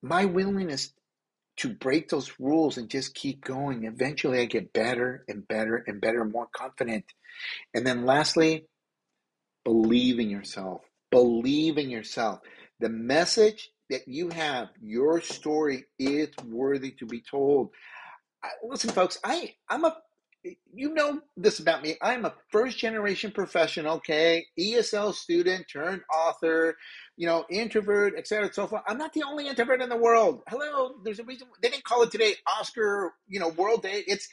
my 0.02 0.24
willingness 0.24 0.92
to 1.60 1.68
break 1.68 2.08
those 2.08 2.32
rules 2.38 2.78
and 2.78 2.88
just 2.88 3.14
keep 3.14 3.44
going. 3.44 3.84
Eventually, 3.84 4.40
I 4.40 4.46
get 4.46 4.72
better 4.72 5.24
and 5.28 5.46
better 5.46 5.84
and 5.86 6.00
better, 6.00 6.24
more 6.24 6.48
confident. 6.52 7.04
And 7.74 7.86
then, 7.86 8.06
lastly, 8.06 8.66
believe 9.64 10.18
in 10.18 10.30
yourself. 10.30 10.82
Believe 11.10 11.76
in 11.76 11.90
yourself. 11.90 12.40
The 12.80 12.88
message 12.88 13.70
that 13.90 14.08
you 14.08 14.30
have, 14.30 14.68
your 14.80 15.20
story 15.20 15.84
is 15.98 16.28
worthy 16.46 16.92
to 16.92 17.06
be 17.06 17.20
told. 17.20 17.70
Listen, 18.66 18.90
folks, 18.90 19.18
I, 19.22 19.54
I'm 19.68 19.84
a 19.84 19.96
you 20.72 20.94
know 20.94 21.20
this 21.36 21.58
about 21.58 21.82
me. 21.82 21.96
I'm 22.00 22.24
a 22.24 22.34
first 22.50 22.78
generation 22.78 23.30
professional, 23.30 23.96
okay? 23.96 24.46
ESL 24.58 25.14
student 25.14 25.66
turned 25.70 26.02
author, 26.12 26.76
you 27.16 27.26
know, 27.26 27.44
introvert, 27.50 28.14
etc. 28.16 28.46
And 28.46 28.54
so 28.54 28.66
forth. 28.66 28.82
I'm 28.86 28.98
not 28.98 29.12
the 29.12 29.22
only 29.22 29.48
introvert 29.48 29.82
in 29.82 29.88
the 29.88 29.96
world. 29.96 30.42
Hello, 30.48 30.94
there's 31.04 31.18
a 31.18 31.24
reason 31.24 31.48
they 31.62 31.68
didn't 31.68 31.84
call 31.84 32.02
it 32.02 32.10
today 32.10 32.34
Oscar, 32.58 33.12
you 33.28 33.40
know, 33.40 33.48
World 33.48 33.82
Day. 33.82 34.02
It's 34.06 34.28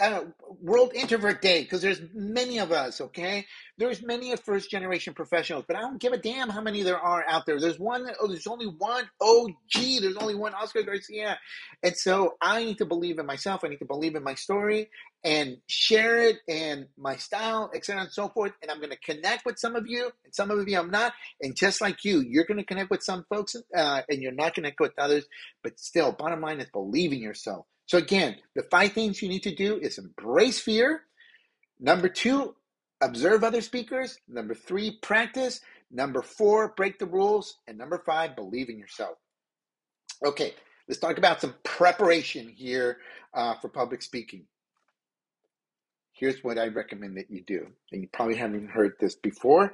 uh, 0.00 0.20
World 0.60 0.92
Introvert 0.94 1.42
Day 1.42 1.62
because 1.62 1.82
there's 1.82 2.00
many 2.14 2.58
of 2.58 2.70
us. 2.72 3.00
Okay, 3.00 3.46
there's 3.76 4.02
many 4.02 4.32
of 4.32 4.40
first 4.40 4.70
generation 4.70 5.14
professionals, 5.14 5.64
but 5.66 5.76
I 5.76 5.80
don't 5.80 6.00
give 6.00 6.12
a 6.12 6.18
damn 6.18 6.48
how 6.48 6.60
many 6.60 6.82
there 6.82 6.98
are 6.98 7.24
out 7.28 7.46
there. 7.46 7.60
There's 7.60 7.78
one. 7.78 8.08
Oh, 8.20 8.28
there's 8.28 8.46
only 8.46 8.66
one 8.66 9.08
OG. 9.20 9.54
There's 9.72 10.16
only 10.16 10.34
one 10.34 10.54
Oscar 10.54 10.82
Garcia, 10.82 11.38
and 11.82 11.96
so 11.96 12.36
I 12.40 12.64
need 12.64 12.78
to 12.78 12.86
believe 12.86 13.18
in 13.18 13.26
myself. 13.26 13.62
I 13.64 13.68
need 13.68 13.78
to 13.78 13.84
believe 13.84 14.14
in 14.14 14.22
my 14.22 14.34
story 14.34 14.90
and 15.24 15.56
share 15.66 16.20
it 16.20 16.36
and 16.48 16.86
my 16.96 17.16
style, 17.16 17.70
etc. 17.74 18.02
and 18.02 18.12
so 18.12 18.28
forth. 18.28 18.52
And 18.62 18.70
I'm 18.70 18.78
going 18.78 18.90
to 18.90 18.98
connect 18.98 19.44
with 19.44 19.58
some 19.58 19.74
of 19.74 19.86
you, 19.86 20.10
and 20.24 20.34
some 20.34 20.50
of 20.50 20.68
you 20.68 20.78
I'm 20.78 20.90
not. 20.90 21.12
And 21.40 21.56
just 21.56 21.80
like 21.80 22.04
you, 22.04 22.20
you're 22.20 22.44
going 22.44 22.58
to 22.58 22.64
connect 22.64 22.90
with 22.90 23.02
some 23.02 23.24
folks, 23.28 23.56
uh, 23.76 24.02
and 24.08 24.22
you're 24.22 24.32
not 24.32 24.54
going 24.54 24.64
to 24.64 24.70
connect 24.74 24.80
with 24.80 24.92
others. 24.98 25.24
But 25.62 25.78
still, 25.80 26.12
bottom 26.12 26.40
line 26.40 26.60
is 26.60 26.68
believe 26.70 27.12
in 27.12 27.20
yourself. 27.20 27.66
So 27.88 27.96
again, 27.96 28.36
the 28.54 28.64
five 28.64 28.92
things 28.92 29.22
you 29.22 29.30
need 29.30 29.44
to 29.44 29.54
do 29.54 29.78
is 29.78 29.96
embrace 29.98 30.60
fear. 30.60 31.04
Number 31.80 32.08
two, 32.10 32.54
observe 33.00 33.42
other 33.42 33.62
speakers. 33.62 34.18
Number 34.28 34.54
three, 34.54 34.98
practice. 35.02 35.62
Number 35.90 36.20
four, 36.20 36.74
break 36.76 36.98
the 36.98 37.06
rules. 37.06 37.56
And 37.66 37.78
number 37.78 38.02
five, 38.04 38.36
believe 38.36 38.68
in 38.68 38.78
yourself. 38.78 39.16
Okay, 40.22 40.52
let's 40.86 41.00
talk 41.00 41.16
about 41.16 41.40
some 41.40 41.54
preparation 41.64 42.48
here 42.48 42.98
uh, 43.32 43.54
for 43.54 43.70
public 43.70 44.02
speaking. 44.02 44.44
Here's 46.12 46.44
what 46.44 46.58
I 46.58 46.66
recommend 46.66 47.16
that 47.16 47.30
you 47.30 47.42
do. 47.42 47.68
And 47.90 48.02
you 48.02 48.08
probably 48.12 48.36
haven't 48.36 48.68
heard 48.68 48.94
this 49.00 49.14
before, 49.14 49.72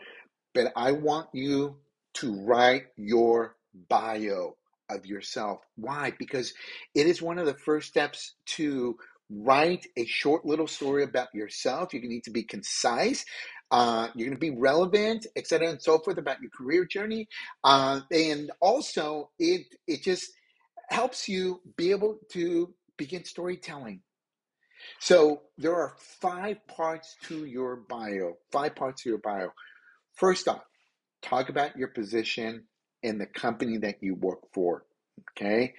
but 0.54 0.72
I 0.76 0.92
want 0.92 1.30
you 1.32 1.78
to 2.14 2.44
write 2.44 2.84
your 2.96 3.56
bio 3.88 4.56
of 4.90 5.06
yourself. 5.06 5.60
Why? 5.76 6.12
Because 6.18 6.52
it 6.94 7.06
is 7.06 7.22
one 7.22 7.38
of 7.38 7.46
the 7.46 7.54
first 7.54 7.88
steps 7.88 8.34
to 8.56 8.96
write 9.30 9.86
a 9.96 10.04
short 10.04 10.44
little 10.44 10.66
story 10.66 11.02
about 11.02 11.28
yourself. 11.34 11.94
You 11.94 12.00
need 12.02 12.24
to 12.24 12.30
be 12.30 12.42
concise. 12.42 13.24
Uh, 13.70 14.08
you're 14.14 14.28
going 14.28 14.36
to 14.36 14.40
be 14.40 14.56
relevant, 14.56 15.26
etc., 15.36 15.70
and 15.70 15.82
so 15.82 15.98
forth 15.98 16.18
about 16.18 16.40
your 16.40 16.50
career 16.50 16.84
journey. 16.84 17.28
Uh, 17.64 18.00
and 18.10 18.50
also, 18.60 19.30
it 19.38 19.66
it 19.86 20.02
just 20.02 20.30
helps 20.90 21.28
you 21.28 21.60
be 21.76 21.90
able 21.90 22.18
to 22.32 22.72
begin 22.96 23.24
storytelling. 23.24 24.02
So 25.00 25.42
there 25.56 25.74
are 25.74 25.94
five 25.98 26.58
parts 26.66 27.16
to 27.24 27.46
your 27.46 27.76
bio. 27.76 28.34
Five 28.52 28.76
parts 28.76 29.02
to 29.02 29.08
your 29.08 29.18
bio. 29.18 29.48
First 30.14 30.46
off, 30.46 30.62
talk 31.22 31.48
about 31.48 31.76
your 31.76 31.88
position 31.88 32.66
in 33.04 33.18
the 33.18 33.26
company 33.26 33.76
that 33.78 34.02
you 34.02 34.16
work 34.16 34.40
for. 34.52 34.84
Okay. 35.30 35.74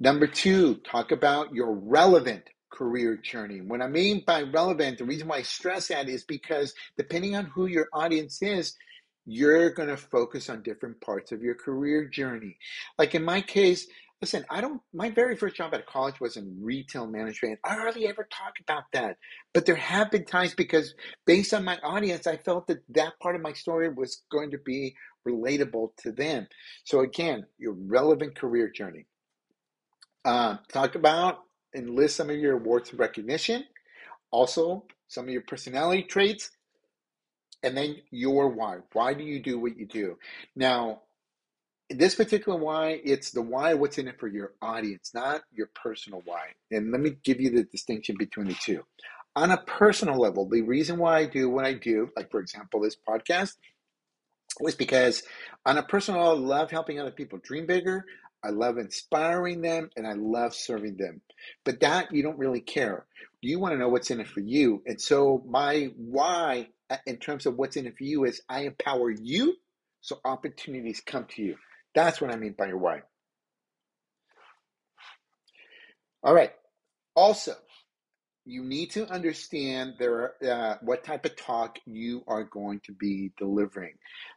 Number 0.00 0.26
two, 0.26 0.76
talk 0.76 1.12
about 1.12 1.52
your 1.52 1.72
relevant 1.72 2.44
career 2.70 3.16
journey. 3.16 3.60
What 3.60 3.82
I 3.82 3.88
mean 3.88 4.22
by 4.26 4.42
relevant, 4.42 4.98
the 4.98 5.04
reason 5.04 5.28
why 5.28 5.38
I 5.38 5.42
stress 5.42 5.88
that 5.88 6.08
is 6.08 6.24
because 6.24 6.74
depending 6.96 7.36
on 7.36 7.46
who 7.46 7.66
your 7.66 7.88
audience 7.92 8.40
is, 8.42 8.74
you're 9.26 9.70
going 9.70 9.88
to 9.88 9.96
focus 9.96 10.48
on 10.48 10.62
different 10.62 11.00
parts 11.00 11.32
of 11.32 11.42
your 11.42 11.54
career 11.54 12.08
journey. 12.08 12.56
Like 12.98 13.14
in 13.14 13.24
my 13.24 13.40
case, 13.42 13.86
listen, 14.22 14.44
I 14.50 14.60
don't, 14.60 14.80
my 14.92 15.10
very 15.10 15.36
first 15.36 15.56
job 15.56 15.74
at 15.74 15.86
college 15.86 16.20
was 16.20 16.36
in 16.36 16.58
retail 16.60 17.06
management. 17.06 17.58
I 17.64 17.74
hardly 17.74 18.06
ever 18.06 18.26
talk 18.30 18.54
about 18.60 18.84
that. 18.92 19.16
But 19.52 19.66
there 19.66 19.76
have 19.76 20.10
been 20.10 20.24
times 20.24 20.54
because 20.54 20.94
based 21.26 21.52
on 21.54 21.64
my 21.64 21.78
audience, 21.82 22.26
I 22.26 22.36
felt 22.36 22.66
that 22.68 22.82
that 22.90 23.18
part 23.20 23.36
of 23.36 23.42
my 23.42 23.52
story 23.52 23.88
was 23.88 24.22
going 24.30 24.50
to 24.52 24.58
be 24.58 24.94
relatable 25.26 25.96
to 25.98 26.12
them. 26.12 26.46
So 26.84 27.00
again, 27.00 27.46
your 27.58 27.72
relevant 27.72 28.36
career 28.36 28.70
journey. 28.70 29.06
Uh, 30.24 30.56
talk 30.72 30.94
about 30.94 31.38
and 31.74 31.94
list 31.94 32.16
some 32.16 32.30
of 32.30 32.36
your 32.36 32.56
awards 32.56 32.90
and 32.90 32.98
recognition. 32.98 33.64
Also, 34.30 34.84
some 35.06 35.24
of 35.24 35.30
your 35.30 35.42
personality 35.42 36.02
traits, 36.02 36.50
and 37.62 37.76
then 37.76 37.96
your 38.10 38.48
why. 38.48 38.78
Why 38.92 39.14
do 39.14 39.24
you 39.24 39.42
do 39.42 39.58
what 39.58 39.78
you 39.78 39.86
do? 39.86 40.18
Now, 40.54 41.02
this 41.90 42.14
particular 42.14 42.58
why, 42.58 43.00
it's 43.02 43.30
the 43.30 43.40
why, 43.42 43.74
what's 43.74 43.98
in 43.98 44.08
it 44.08 44.20
for 44.20 44.28
your 44.28 44.52
audience, 44.60 45.12
not 45.14 45.42
your 45.52 45.70
personal 45.74 46.22
why. 46.24 46.48
And 46.70 46.92
let 46.92 47.00
me 47.00 47.16
give 47.24 47.40
you 47.40 47.50
the 47.50 47.64
distinction 47.64 48.16
between 48.18 48.48
the 48.48 48.54
two. 48.54 48.84
On 49.34 49.50
a 49.50 49.56
personal 49.56 50.18
level, 50.18 50.46
the 50.48 50.62
reason 50.62 50.98
why 50.98 51.18
I 51.18 51.26
do 51.26 51.48
what 51.48 51.64
I 51.64 51.72
do, 51.72 52.10
like 52.16 52.30
for 52.30 52.40
example, 52.40 52.80
this 52.80 52.96
podcast, 52.96 53.56
was 54.60 54.74
because 54.74 55.22
on 55.66 55.78
a 55.78 55.82
personal 55.82 56.20
level, 56.20 56.52
I 56.52 56.58
love 56.58 56.70
helping 56.70 57.00
other 57.00 57.10
people 57.10 57.38
dream 57.42 57.66
bigger. 57.66 58.04
I 58.44 58.50
love 58.50 58.78
inspiring 58.78 59.62
them 59.62 59.90
and 59.96 60.06
I 60.06 60.12
love 60.14 60.54
serving 60.54 60.96
them. 60.96 61.20
But 61.64 61.80
that 61.80 62.12
you 62.12 62.22
don't 62.22 62.38
really 62.38 62.60
care. 62.60 63.06
You 63.40 63.58
want 63.58 63.72
to 63.74 63.78
know 63.78 63.88
what's 63.88 64.10
in 64.10 64.20
it 64.20 64.28
for 64.28 64.40
you. 64.40 64.82
And 64.86 65.00
so 65.00 65.44
my 65.48 65.90
why 65.96 66.68
uh, 66.90 66.96
in 67.06 67.16
terms 67.18 67.46
of 67.46 67.56
what's 67.56 67.76
in 67.76 67.86
it 67.86 67.96
for 67.98 68.04
you 68.04 68.24
is 68.24 68.40
I 68.48 68.62
empower 68.62 69.10
you 69.10 69.54
so 70.00 70.20
opportunities 70.24 71.02
come 71.04 71.26
to 71.30 71.42
you. 71.42 71.56
That's 71.94 72.20
what 72.20 72.32
I 72.32 72.36
mean 72.36 72.54
by 72.56 72.68
your 72.68 72.78
why. 72.78 73.02
All 76.22 76.34
right. 76.34 76.52
Also, 77.14 77.54
you 78.48 78.64
need 78.64 78.90
to 78.92 79.06
understand 79.12 79.94
there 79.98 80.32
uh, 80.42 80.76
what 80.80 81.04
type 81.04 81.26
of 81.26 81.36
talk 81.36 81.78
you 81.84 82.22
are 82.26 82.44
going 82.44 82.80
to 82.80 82.92
be 82.92 83.30
delivering. 83.36 83.94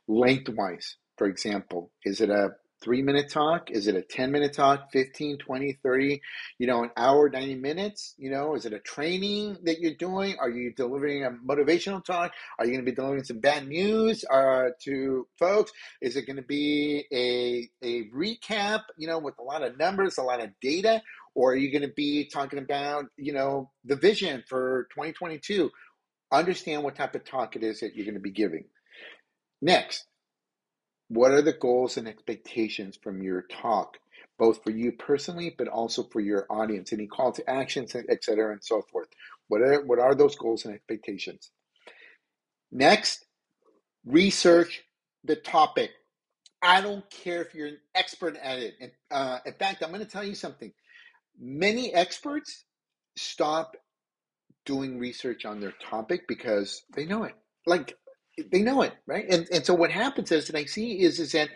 Lengthwise 0.07 0.97
for 1.17 1.27
example 1.27 1.91
is 2.03 2.19
it 2.19 2.29
a 2.29 2.49
three 2.83 3.03
minute 3.03 3.29
talk? 3.29 3.69
Is 3.69 3.87
it 3.87 3.95
a 3.95 4.01
10 4.01 4.31
minute 4.31 4.53
talk? 4.53 4.91
15 4.91 5.37
20 5.37 5.79
30 5.83 6.21
you 6.57 6.67
know 6.67 6.83
an 6.83 6.89
hour 6.97 7.29
90 7.29 7.55
minutes? 7.55 8.15
You 8.17 8.31
know 8.31 8.55
is 8.55 8.65
it 8.65 8.73
a 8.73 8.79
training 8.79 9.57
that 9.63 9.79
you're 9.79 9.95
doing? 9.95 10.35
Are 10.39 10.49
you 10.49 10.73
delivering 10.73 11.23
a 11.23 11.31
motivational 11.31 12.03
talk? 12.03 12.33
Are 12.59 12.65
you 12.65 12.71
going 12.71 12.83
to 12.83 12.91
be 12.91 12.95
delivering 12.95 13.23
some 13.23 13.39
bad 13.39 13.67
news 13.67 14.25
uh, 14.25 14.69
to 14.83 15.27
folks? 15.39 15.71
Is 16.01 16.17
it 16.17 16.25
going 16.25 16.37
to 16.37 16.41
be 16.41 17.05
a, 17.13 17.69
a 17.85 18.09
recap 18.09 18.81
you 18.97 19.07
know 19.07 19.19
with 19.19 19.37
a 19.39 19.43
lot 19.43 19.63
of 19.63 19.77
numbers 19.77 20.17
a 20.17 20.23
lot 20.23 20.41
of 20.41 20.49
data 20.59 21.01
or 21.35 21.53
are 21.53 21.57
you 21.57 21.71
going 21.71 21.87
to 21.87 21.93
be 21.95 22.29
talking 22.33 22.59
about 22.59 23.05
you 23.17 23.33
know 23.33 23.69
the 23.85 23.95
vision 23.95 24.43
for 24.47 24.87
2022 24.93 25.71
understand 26.31 26.83
what 26.83 26.95
type 26.95 27.15
of 27.15 27.25
talk 27.25 27.55
it 27.55 27.63
is 27.63 27.79
that 27.81 27.95
you're 27.95 28.05
going 28.05 28.15
to 28.15 28.21
be 28.21 28.31
giving 28.31 28.65
Next, 29.61 30.05
what 31.09 31.31
are 31.31 31.43
the 31.43 31.53
goals 31.53 31.97
and 31.97 32.07
expectations 32.07 32.97
from 33.03 33.23
your 33.23 33.43
talk, 33.43 33.97
both 34.39 34.63
for 34.63 34.71
you 34.71 34.93
personally, 34.93 35.53
but 35.57 35.67
also 35.67 36.03
for 36.11 36.21
your 36.21 36.47
audience? 36.49 36.93
Any 36.93 37.07
call 37.07 37.33
to 37.33 37.49
actions, 37.49 37.95
et 37.95 38.23
cetera, 38.23 38.53
and 38.53 38.63
so 38.63 38.83
forth. 38.91 39.09
What 39.49 39.61
are, 39.61 39.85
what 39.85 39.99
are 39.99 40.15
those 40.15 40.35
goals 40.35 40.65
and 40.65 40.73
expectations? 40.75 41.51
Next, 42.71 43.25
research 44.05 44.83
the 45.25 45.35
topic. 45.37 45.91
I 46.63 46.81
don't 46.81 47.09
care 47.11 47.43
if 47.43 47.55
you're 47.55 47.67
an 47.67 47.79
expert 47.95 48.37
at 48.37 48.59
it. 48.59 48.75
Uh, 49.11 49.39
in 49.45 49.53
fact, 49.53 49.83
I'm 49.83 49.91
going 49.91 50.05
to 50.05 50.11
tell 50.11 50.23
you 50.25 50.35
something. 50.35 50.73
Many 51.39 51.93
experts 51.93 52.65
stop 53.15 53.75
doing 54.65 54.99
research 54.99 55.45
on 55.45 55.59
their 55.59 55.73
topic 55.81 56.27
because 56.27 56.83
they 56.95 57.05
know 57.05 57.23
it. 57.23 57.33
Like 57.65 57.97
they 58.51 58.61
know 58.61 58.81
it, 58.81 58.93
right? 59.07 59.25
And 59.29 59.47
and 59.51 59.65
so 59.65 59.73
what 59.73 59.91
happens 59.91 60.31
is, 60.31 60.49
and 60.49 60.57
I 60.57 60.65
see 60.65 61.01
is 61.01 61.19
is 61.19 61.33
that 61.33 61.49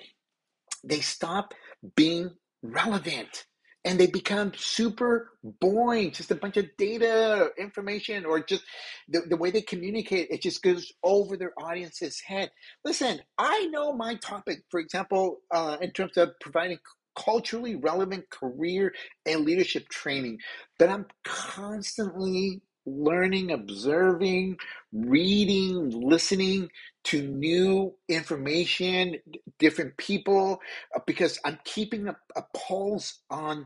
they 0.83 0.99
stop 1.01 1.53
being 1.95 2.31
relevant 2.63 3.45
and 3.85 3.99
they 3.99 4.07
become 4.07 4.51
super 4.55 5.31
boring 5.61 6.11
just 6.11 6.31
a 6.31 6.35
bunch 6.35 6.57
of 6.57 6.65
data 6.77 7.49
information 7.59 8.25
or 8.25 8.39
just 8.39 8.63
the, 9.07 9.21
the 9.29 9.37
way 9.37 9.51
they 9.51 9.61
communicate 9.61 10.27
it 10.31 10.41
just 10.41 10.63
goes 10.63 10.91
over 11.03 11.37
their 11.37 11.53
audience's 11.61 12.19
head 12.21 12.49
listen 12.83 13.19
i 13.37 13.67
know 13.67 13.93
my 13.93 14.15
topic 14.15 14.63
for 14.69 14.79
example 14.79 15.37
uh, 15.53 15.77
in 15.81 15.91
terms 15.91 16.17
of 16.17 16.31
providing 16.41 16.79
culturally 17.15 17.75
relevant 17.75 18.29
career 18.29 18.93
and 19.25 19.45
leadership 19.45 19.89
training 19.89 20.39
but 20.79 20.89
i'm 20.89 21.05
constantly 21.23 22.61
learning 22.85 23.51
observing 23.51 24.57
reading 24.93 25.89
listening 25.91 26.69
to 27.03 27.21
new 27.27 27.93
information 28.09 29.15
different 29.59 29.95
people 29.97 30.59
uh, 30.95 30.99
because 31.07 31.39
i'm 31.45 31.59
keeping 31.65 32.07
a, 32.07 32.15
a 32.35 32.43
pulse 32.55 33.19
on 33.29 33.63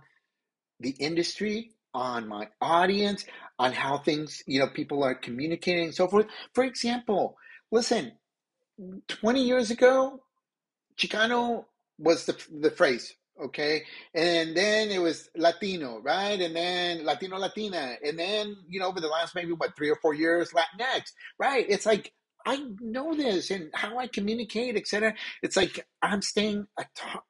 the 0.82 0.92
industry, 1.00 1.72
on 1.96 2.30
my 2.30 2.50
audience, 2.62 3.26
on 3.60 3.74
how 3.74 4.00
things, 4.00 4.44
you 4.48 4.60
know, 4.60 4.68
people 4.68 5.04
are 5.04 5.16
communicating 5.16 5.86
and 5.86 5.96
so 5.96 6.08
forth. 6.08 6.28
For 6.54 6.66
example, 6.66 7.38
listen, 7.72 8.14
20 9.08 9.44
years 9.44 9.72
ago, 9.72 10.22
Chicano 10.98 11.66
was 12.00 12.26
the, 12.26 12.38
the 12.62 12.72
phrase, 12.72 13.16
okay? 13.46 13.84
And 14.14 14.56
then 14.56 14.90
it 14.90 15.02
was 15.02 15.30
Latino, 15.36 16.00
right? 16.02 16.40
And 16.40 16.56
then 16.56 17.06
Latino, 17.06 17.38
Latina. 17.38 17.96
And 18.04 18.18
then, 18.18 18.58
you 18.68 18.80
know, 18.80 18.88
over 18.88 19.00
the 19.02 19.08
last 19.08 19.36
maybe, 19.36 19.54
what, 19.54 19.76
three 19.76 19.90
or 19.90 19.98
four 20.02 20.14
years, 20.14 20.52
Latinx, 20.52 21.12
right? 21.40 21.66
It's 21.68 21.86
like, 21.86 22.14
I 22.46 22.64
know 22.80 23.14
this 23.14 23.52
and 23.52 23.70
how 23.74 24.00
I 24.00 24.08
communicate, 24.08 24.76
etc. 24.78 25.14
It's 25.44 25.58
like 25.58 25.86
I'm 26.02 26.22
staying 26.22 26.68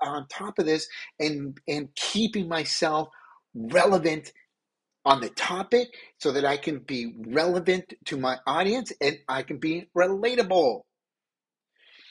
on 0.01 0.27
top 0.27 0.59
of 0.59 0.65
this 0.65 0.87
and 1.19 1.57
and 1.67 1.89
keeping 1.95 2.47
myself 2.47 3.09
relevant 3.53 4.31
on 5.05 5.21
the 5.21 5.29
topic 5.29 5.89
so 6.19 6.31
that 6.31 6.45
I 6.45 6.57
can 6.57 6.79
be 6.79 7.13
relevant 7.27 7.93
to 8.05 8.17
my 8.17 8.37
audience 8.45 8.93
and 9.01 9.17
I 9.27 9.43
can 9.43 9.57
be 9.57 9.89
relatable. 9.97 10.81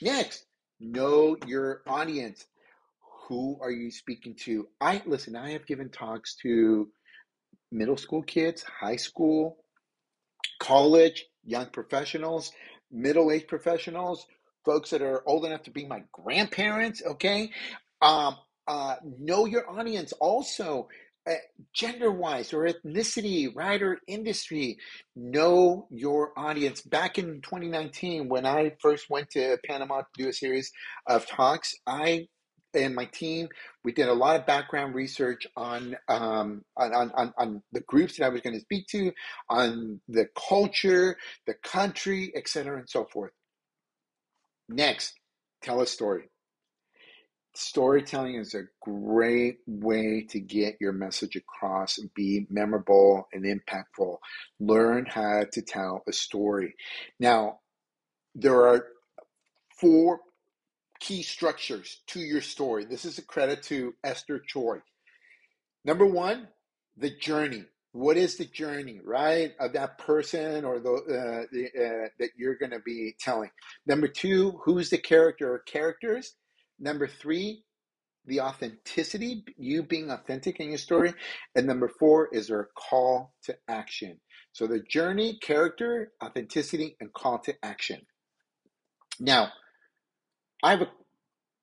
Next, 0.03 0.45
know 0.81 1.37
your 1.47 1.83
audience. 1.87 2.47
Who 3.29 3.59
are 3.61 3.71
you 3.71 3.91
speaking 3.91 4.35
to? 4.45 4.69
I 4.81 5.03
listen, 5.07 5.37
I 5.37 5.51
have 5.51 5.67
given 5.67 5.91
talks 5.91 6.37
to 6.43 6.89
middle 7.71 7.97
school 7.97 8.23
kids, 8.23 8.63
high 8.63 8.97
school, 8.97 9.59
college, 10.61 11.27
young 11.45 11.67
professionals, 11.67 12.53
middle-aged 12.91 13.49
professionals, 13.49 14.27
folks 14.65 14.91
that 14.91 15.03
are 15.03 15.23
old 15.27 15.45
enough 15.45 15.63
to 15.65 15.71
be 15.71 15.87
my 15.87 16.03
grandparents, 16.13 17.03
okay? 17.05 17.51
Um, 18.01 18.37
uh, 18.67 18.97
know 19.19 19.47
your 19.47 19.69
audience 19.71 20.13
also 20.13 20.89
uh, 21.29 21.35
gender 21.75 22.11
wise 22.11 22.53
or 22.53 22.67
ethnicity, 22.67 23.55
or 23.55 23.99
industry. 24.07 24.79
Know 25.17 25.87
your 25.91 26.33
audience. 26.39 26.81
Back 26.81 27.19
in 27.19 27.41
2019, 27.43 28.29
when 28.29 28.47
I 28.47 28.77
first 28.81 29.11
went 29.11 29.31
to 29.31 29.59
Panama 29.67 30.01
to 30.01 30.23
do 30.23 30.29
a 30.29 30.33
series 30.33 30.71
of 31.07 31.27
talks, 31.27 31.75
I 31.87 32.29
and 32.75 32.95
my 32.95 33.07
team 33.07 33.49
we 33.85 33.93
did 33.93 34.09
a 34.09 34.15
lot 34.15 34.37
of 34.37 34.47
background 34.47 34.95
research 34.95 35.47
on 35.57 35.97
um, 36.09 36.65
on, 36.77 36.93
on, 36.93 37.35
on 37.39 37.63
the 37.73 37.81
groups 37.81 38.17
that 38.19 38.25
I 38.25 38.29
was 38.29 38.41
going 38.41 38.55
to 38.55 38.61
speak 38.61 38.87
to, 38.89 39.13
on 39.49 40.01
the 40.09 40.29
culture, 40.49 41.17
the 41.47 41.55
country, 41.55 42.33
etc., 42.35 42.79
and 42.79 42.89
so 42.89 43.07
forth. 43.07 43.33
Next, 44.69 45.15
tell 45.63 45.81
a 45.81 45.87
story 45.87 46.29
storytelling 47.59 48.37
is 48.37 48.55
a 48.55 48.69
great 48.81 49.59
way 49.67 50.25
to 50.31 50.39
get 50.39 50.77
your 50.81 50.93
message 50.93 51.35
across 51.35 51.99
and 51.99 52.13
be 52.15 52.47
memorable 52.49 53.27
and 53.33 53.45
impactful. 53.45 54.17
Learn 54.61 55.07
how 55.07 55.45
to 55.53 55.63
tell 55.63 56.03
a 56.09 56.13
story. 56.13 56.75
Now, 57.19 57.59
there 58.35 58.69
are 58.69 58.87
four 59.81 60.21
key 61.01 61.23
structures 61.23 62.03
to 62.09 62.21
your 62.21 62.41
story. 62.41 62.85
This 62.85 63.05
is 63.05 63.19
a 63.19 63.25
credit 63.25 63.63
to 63.65 63.95
Esther 64.05 64.41
Choy. 64.53 64.81
Number 65.85 66.07
one, 66.07 66.49
the 66.97 67.11
journey. 67.11 67.65
What 67.93 68.17
is 68.17 68.37
the 68.37 68.45
journey, 68.45 69.01
right, 69.03 69.53
of 69.59 69.73
that 69.73 69.99
person 69.99 70.65
or 70.65 70.79
the, 70.79 70.93
uh, 70.93 71.47
the 71.51 71.67
uh, 71.67 72.09
that 72.19 72.31
you're 72.37 72.57
going 72.57 72.73
to 72.73 72.81
be 72.81 73.15
telling? 73.19 73.51
Number 73.87 74.09
two, 74.09 74.61
who's 74.65 74.91
the 74.91 74.99
character 74.99 75.55
or 75.55 75.61
characters? 75.61 76.35
Number 76.79 77.09
three, 77.09 77.65
the 78.27 78.43
authenticity, 78.43 79.45
you 79.57 79.83
being 79.83 80.11
authentic 80.11 80.61
in 80.61 80.69
your 80.69 80.79
story. 80.79 81.15
And 81.55 81.67
number 81.67 81.89
four 81.89 82.29
is 82.33 82.49
there 82.49 82.61
a 82.61 82.67
call 82.79 83.33
to 83.45 83.57
action. 83.69 84.21
So 84.53 84.67
the 84.67 84.81
journey, 84.81 85.39
character, 85.41 86.13
authenticity, 86.23 86.97
and 87.01 87.13
call 87.13 87.39
to 87.41 87.55
action. 87.65 88.03
Now, 89.19 89.51
I 90.63 90.71
have 90.71 90.83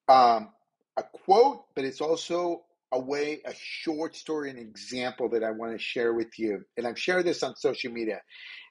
a, 0.10 0.13
um, 0.13 0.49
a 0.97 1.03
quote, 1.25 1.65
but 1.75 1.86
it's 1.86 2.01
also 2.01 2.63
a 2.91 2.99
way, 2.99 3.41
a 3.45 3.53
short 3.55 4.15
story, 4.15 4.49
an 4.49 4.58
example 4.58 5.29
that 5.29 5.43
I 5.43 5.51
want 5.51 5.73
to 5.73 5.79
share 5.79 6.13
with 6.13 6.39
you. 6.39 6.63
And 6.77 6.88
I've 6.88 6.99
shared 6.99 7.25
this 7.25 7.43
on 7.43 7.55
social 7.55 7.91
media. 7.91 8.21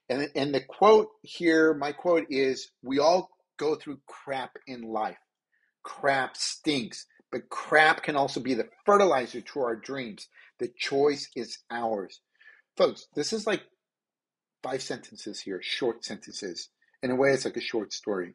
And, 0.09 0.29
and 0.35 0.55
the 0.55 0.63
quote 0.63 1.09
here, 1.23 1.75
my 1.75 1.93
quote 1.93 2.27
is 2.31 2.71
We 2.83 2.99
all 2.99 3.31
go 3.59 3.75
through 3.77 4.01
crap 4.07 4.53
in 4.67 4.83
life 4.83 5.19
crap 5.85 6.37
stinks, 6.37 7.07
but 7.31 7.49
crap 7.51 8.03
can 8.03 8.17
also 8.17 8.41
be 8.41 8.55
the 8.55 8.69
fertilizer 8.85 9.41
to 9.43 9.61
our 9.61 9.77
dreams. 9.77 10.29
The 10.59 10.71
choice 10.77 11.29
is 11.37 11.59
ours. 11.71 12.21
Folks, 12.77 13.07
this 13.15 13.33
is 13.33 13.47
like 13.47 13.63
five 14.63 14.83
sentences 14.83 15.41
here, 15.41 15.61
short 15.63 16.05
sentences. 16.05 16.71
In 17.03 17.11
a 17.11 17.17
way, 17.17 17.31
it's 17.31 17.45
like 17.45 17.57
a 17.57 17.61
short 17.61 17.93
story 17.93 18.35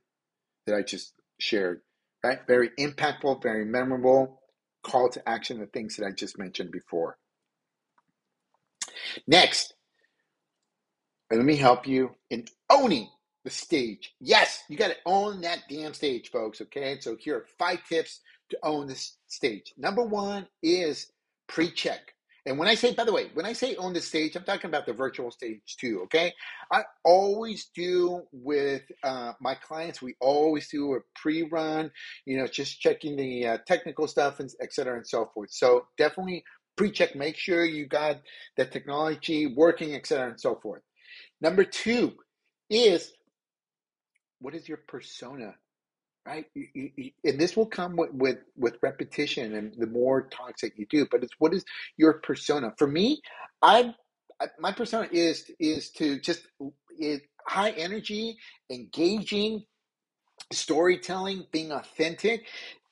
that 0.68 0.76
I 0.76 0.84
just 0.84 1.14
shared, 1.40 1.82
right? 2.24 2.40
Very 2.48 2.70
impactful, 2.80 3.42
very 3.44 3.66
memorable, 3.66 4.42
call 4.84 5.10
to 5.10 5.30
action, 5.30 5.60
the 5.60 5.68
things 5.68 5.98
that 5.98 6.06
I 6.06 6.12
just 6.12 6.38
mentioned 6.38 6.72
before. 6.72 7.18
Next, 9.28 9.74
let 11.32 11.44
me 11.46 11.56
help 11.56 11.88
you 11.88 12.12
in 12.30 12.46
owning 12.70 13.10
the 13.44 13.50
stage. 13.50 14.14
Yes, 14.20 14.64
you 14.70 14.78
got 14.78 14.90
to 14.90 14.98
own 15.06 15.42
that 15.42 15.64
damn 15.70 15.94
stage, 15.94 16.32
folks. 16.32 16.62
Okay. 16.62 17.00
So 17.00 17.16
here 17.20 17.38
are 17.38 17.46
five 17.58 17.80
tips 17.88 18.22
to 18.50 18.58
own 18.64 18.88
this 18.88 19.18
stage. 19.28 19.74
Number 19.78 20.04
one 20.04 20.48
is 20.64 21.12
pre 21.48 21.72
check. 21.72 22.14
And 22.50 22.58
when 22.58 22.68
I 22.68 22.74
say, 22.74 22.96
by 22.96 23.04
the 23.04 23.14
way, 23.14 23.30
when 23.36 23.46
I 23.46 23.54
say 23.54 23.76
own 23.76 23.94
the 23.94 24.02
stage, 24.02 24.36
I'm 24.36 24.44
talking 24.44 24.70
about 24.70 24.88
the 24.88 24.94
virtual 24.94 25.30
stage 25.30 25.78
too, 25.80 26.02
okay? 26.06 26.34
I 26.72 26.82
always 27.06 27.70
do 27.76 28.24
with 28.32 28.82
uh, 29.04 29.34
my 29.40 29.54
clients, 29.54 30.02
we 30.02 30.16
always 30.20 30.68
do 30.68 30.96
a 30.96 31.00
pre 31.14 31.44
run, 31.44 31.92
you 32.26 32.38
know, 32.38 32.48
just 32.48 32.82
checking 32.82 33.16
the 33.16 33.46
uh, 33.46 33.58
technical 33.68 34.08
stuff, 34.08 34.40
and 34.40 34.50
et 34.62 34.74
cetera, 34.74 34.98
and 34.98 35.06
so 35.06 35.30
forth. 35.32 35.52
So 35.52 35.86
definitely 35.96 36.44
pre 36.76 36.90
check, 36.90 37.16
make 37.16 37.38
sure 37.38 37.64
you 37.66 37.86
got 37.86 38.20
the 38.58 38.66
technology 38.66 39.46
working, 39.46 39.94
et 39.94 40.08
cetera, 40.08 40.32
and 40.32 40.42
so 40.42 40.56
forth. 40.56 40.82
Number 41.42 41.64
two 41.64 42.14
is 42.68 43.14
what 44.40 44.56
is 44.56 44.68
your 44.68 44.80
persona 44.88 45.54
right? 46.30 46.46
And 47.24 47.40
this 47.40 47.58
will 47.58 47.66
come 47.66 47.96
with, 47.96 48.14
with 48.14 48.38
with 48.56 48.76
repetition 48.82 49.56
and 49.56 49.74
the 49.78 49.88
more 49.88 50.28
talks 50.30 50.62
that 50.62 50.78
you 50.78 50.86
do 50.90 51.08
but 51.10 51.24
it's 51.24 51.34
what 51.40 51.54
is 51.54 51.64
your 51.98 52.14
persona? 52.14 52.74
For 52.78 52.88
me 52.88 53.22
I'm 53.62 53.96
my 54.60 54.72
persona 54.72 55.08
is 55.12 55.50
is 55.60 55.90
to 55.92 56.20
just 56.20 56.48
is 57.00 57.22
high 57.48 57.72
energy 57.72 58.38
engaging 58.70 59.64
storytelling 60.52 61.46
being 61.52 61.72
authentic. 61.72 62.46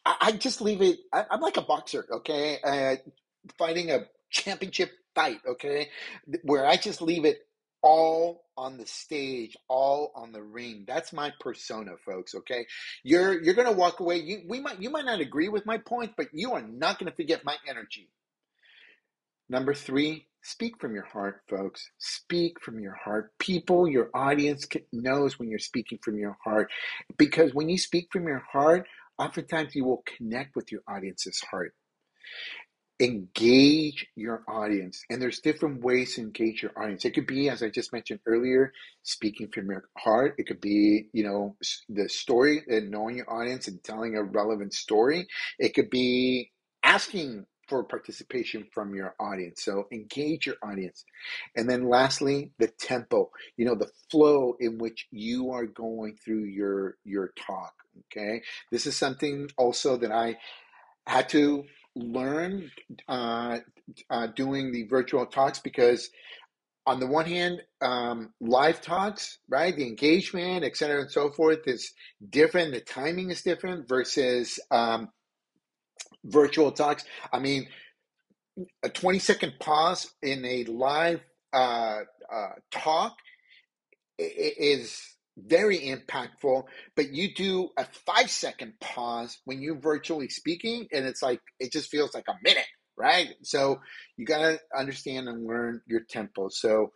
I, 0.05 0.15
I 0.21 0.31
just 0.31 0.61
leave 0.61 0.81
it 0.81 0.99
I, 1.13 1.25
am 1.31 1.41
like 1.41 1.57
a 1.57 1.61
boxer 1.61 2.05
okay? 2.11 2.57
Uh, 2.63 2.95
fighting 3.57 3.91
a 3.91 4.05
championship 4.31 4.91
fight 5.15 5.39
okay? 5.47 5.89
Where 6.43 6.65
i 6.65 6.75
just 6.75 7.01
leave 7.01 7.25
it 7.25 7.47
all 7.81 8.45
on 8.57 8.77
the 8.77 8.85
stage, 8.85 9.55
all 9.67 10.11
on 10.15 10.31
the 10.31 10.41
ring. 10.41 10.85
That's 10.87 11.13
my 11.13 11.31
persona, 11.39 11.91
folks. 12.05 12.35
Okay, 12.35 12.65
you're 13.03 13.41
you're 13.41 13.53
gonna 13.53 13.71
walk 13.71 13.99
away. 13.99 14.17
You 14.17 14.43
we 14.47 14.59
might 14.59 14.81
you 14.81 14.89
might 14.89 15.05
not 15.05 15.19
agree 15.19 15.49
with 15.49 15.65
my 15.65 15.77
point, 15.77 16.13
but 16.17 16.27
you 16.33 16.53
are 16.53 16.61
not 16.61 16.99
gonna 16.99 17.11
forget 17.11 17.45
my 17.45 17.55
energy. 17.67 18.09
Number 19.49 19.73
three, 19.73 20.27
speak 20.41 20.79
from 20.81 20.93
your 20.93 21.05
heart, 21.05 21.41
folks. 21.49 21.89
Speak 21.99 22.61
from 22.61 22.79
your 22.79 22.95
heart. 22.95 23.31
People, 23.39 23.87
your 23.87 24.09
audience 24.13 24.67
knows 24.91 25.39
when 25.39 25.49
you're 25.49 25.59
speaking 25.59 25.99
from 26.03 26.17
your 26.17 26.37
heart, 26.43 26.69
because 27.17 27.53
when 27.53 27.69
you 27.69 27.77
speak 27.77 28.09
from 28.11 28.27
your 28.27 28.43
heart, 28.51 28.87
oftentimes 29.17 29.75
you 29.75 29.85
will 29.85 30.03
connect 30.17 30.55
with 30.55 30.71
your 30.71 30.81
audience's 30.87 31.39
heart 31.49 31.73
engage 32.99 34.07
your 34.15 34.43
audience. 34.47 35.03
And 35.09 35.21
there's 35.21 35.39
different 35.39 35.83
ways 35.83 36.15
to 36.15 36.21
engage 36.21 36.63
your 36.63 36.71
audience. 36.77 37.05
It 37.05 37.11
could 37.13 37.27
be 37.27 37.49
as 37.49 37.61
i 37.61 37.69
just 37.69 37.93
mentioned 37.93 38.19
earlier 38.25 38.73
speaking 39.03 39.49
from 39.49 39.69
your 39.69 39.83
heart. 39.97 40.35
It 40.37 40.47
could 40.47 40.61
be 40.61 41.07
you 41.13 41.23
know 41.23 41.55
the 41.89 42.09
story 42.09 42.63
and 42.67 42.89
knowing 42.89 43.17
your 43.17 43.31
audience 43.31 43.67
and 43.67 43.83
telling 43.83 44.15
a 44.15 44.23
relevant 44.23 44.73
story. 44.73 45.27
It 45.59 45.73
could 45.73 45.89
be 45.89 46.51
asking 46.83 47.45
for 47.67 47.83
participation 47.83 48.65
from 48.73 48.95
your 48.95 49.13
audience. 49.19 49.63
So 49.63 49.87
engage 49.91 50.45
your 50.45 50.55
audience. 50.63 51.03
And 51.55 51.69
then 51.69 51.89
lastly 51.89 52.51
the 52.57 52.67
tempo 52.67 53.29
you 53.57 53.65
know 53.65 53.75
the 53.75 53.91
flow 54.09 54.55
in 54.59 54.79
which 54.79 55.07
you 55.11 55.51
are 55.51 55.65
going 55.67 56.15
through 56.23 56.45
your 56.45 56.97
your 57.03 57.33
talk 57.37 57.73
okay? 58.11 58.41
This 58.71 58.85
is 58.85 58.95
something 58.95 59.49
also 59.57 59.97
that 59.97 60.11
i 60.11 60.37
had 61.07 61.29
to 61.29 61.63
learn 61.97 62.71
uh, 63.07 63.59
uh, 64.09 64.27
doing 64.27 64.71
the 64.71 64.83
virtual 64.83 65.25
talks 65.25 65.59
because 65.59 66.09
on 66.85 67.01
the 67.01 67.07
one 67.07 67.25
hand, 67.25 67.61
um, 67.81 68.33
live 68.39 68.81
talks, 68.81 69.39
right, 69.49 69.75
the 69.75 69.85
engagement, 69.85 70.63
et 70.63 70.77
cetera, 70.77 71.01
and 71.01 71.11
so 71.11 71.29
forth 71.29 71.67
is 71.67 71.91
different. 72.29 72.73
The 72.73 72.79
timing 72.79 73.29
is 73.29 73.41
different 73.41 73.89
versus 73.89 74.57
um, 74.71 75.09
virtual 76.23 76.71
talks. 76.71 77.03
I 77.33 77.39
mean, 77.39 77.67
a 78.83 78.89
20 78.89 79.19
second 79.19 79.53
pause 79.59 80.09
in 80.21 80.45
a 80.45 80.63
live 80.63 81.21
uh, 81.53 81.99
uh 82.31 82.49
talk 82.71 83.15
is 84.17 85.16
very 85.37 85.79
impactful, 85.79 86.63
but 86.95 87.13
you 87.13 87.33
do 87.33 87.69
a 87.77 87.85
five 88.05 88.29
second 88.29 88.73
pause 88.79 89.37
when 89.45 89.61
you're 89.61 89.79
virtually 89.79 90.29
speaking, 90.29 90.87
and 90.91 91.05
it's 91.05 91.21
like 91.21 91.41
it 91.59 91.71
just 91.71 91.89
feels 91.89 92.13
like 92.13 92.25
a 92.27 92.35
minute, 92.43 92.67
right? 92.97 93.33
So 93.43 93.79
you 94.17 94.25
got 94.25 94.39
to 94.39 94.59
understand 94.77 95.27
and 95.29 95.45
learn 95.45 95.81
your 95.87 96.01
tempo. 96.09 96.49
So, 96.49 96.91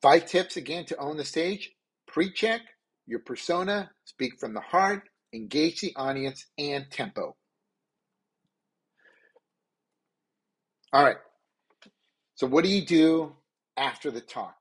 five 0.00 0.26
tips 0.26 0.56
again 0.56 0.86
to 0.86 0.96
own 0.98 1.16
the 1.16 1.24
stage 1.24 1.70
pre 2.06 2.32
check 2.32 2.62
your 3.06 3.20
persona, 3.20 3.90
speak 4.04 4.38
from 4.40 4.54
the 4.54 4.60
heart, 4.60 5.02
engage 5.34 5.80
the 5.80 5.94
audience, 5.96 6.46
and 6.58 6.86
tempo. 6.90 7.36
All 10.92 11.04
right. 11.04 11.16
So, 12.34 12.46
what 12.46 12.64
do 12.64 12.70
you 12.70 12.84
do 12.84 13.34
after 13.76 14.10
the 14.10 14.20
talk? 14.20 14.54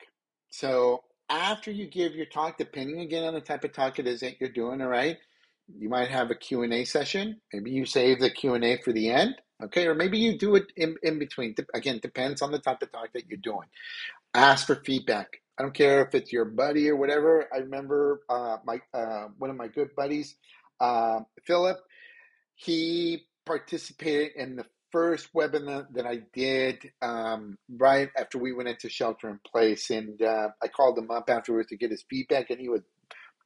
So, 0.50 1.04
after 1.32 1.72
you 1.72 1.88
give 1.88 2.14
your 2.14 2.26
talk, 2.26 2.58
depending 2.58 3.00
again 3.00 3.24
on 3.24 3.34
the 3.34 3.42
type 3.42 3.64
of 3.64 3.72
talk 3.72 3.98
it 3.98 4.08
is 4.08 4.20
that 4.20 4.40
you're 4.40 4.50
doing, 4.50 4.82
all 4.82 4.90
right, 4.90 5.18
you 5.68 5.90
might 5.90 6.10
have 6.10 6.30
a 6.30 6.36
Q&A 6.36 6.84
session. 6.84 7.40
Maybe 7.54 7.72
you 7.72 7.86
save 7.86 8.20
the 8.20 8.30
Q&A 8.30 8.78
for 8.84 8.92
the 8.92 9.10
end, 9.10 9.36
okay? 9.64 9.88
Or 9.88 9.96
maybe 9.96 10.18
you 10.18 10.38
do 10.38 10.56
it 10.56 10.66
in, 10.76 10.98
in 11.04 11.20
between. 11.20 11.56
Again, 11.74 12.00
depends 12.02 12.42
on 12.42 12.52
the 12.52 12.60
type 12.60 12.82
of 12.82 12.92
talk 12.92 13.14
that 13.14 13.28
you're 13.30 13.40
doing. 13.42 13.70
Ask 14.34 14.68
for 14.68 14.76
feedback. 14.76 15.42
I 15.58 15.64
don't 15.64 15.74
care 15.74 16.02
if 16.04 16.14
it's 16.14 16.34
your 16.34 16.46
buddy 16.46 16.90
or 16.90 16.98
whatever. 16.98 17.48
I 17.54 17.60
remember 17.60 18.24
uh, 18.30 18.58
my 18.66 18.82
uh, 18.94 19.28
one 19.38 19.50
of 19.50 19.56
my 19.56 19.68
good 19.68 19.90
buddies, 19.96 20.36
uh, 20.80 21.20
Philip. 21.46 21.78
He 22.56 23.26
participated 23.46 24.32
in 24.36 24.56
the 24.56 24.66
first 24.92 25.34
webinar 25.34 25.88
that 25.94 26.06
I 26.06 26.22
did 26.34 26.92
um, 27.02 27.58
right 27.70 28.10
after 28.18 28.38
we 28.38 28.54
went 28.54 28.70
into 28.70 28.90
shelter 28.90 29.30
in 29.30 29.40
place, 29.50 29.90
and 29.90 30.22
uh, 30.22 30.50
I 30.62 30.68
called 30.68 30.98
him 30.98 31.12
up 31.12 31.30
afterwards 31.30 31.70
to 31.70 31.78
get 31.78 31.92
his 31.92 32.04
feedback, 32.10 32.50
and 32.50 32.60
he 32.60 32.70
was 32.70 32.82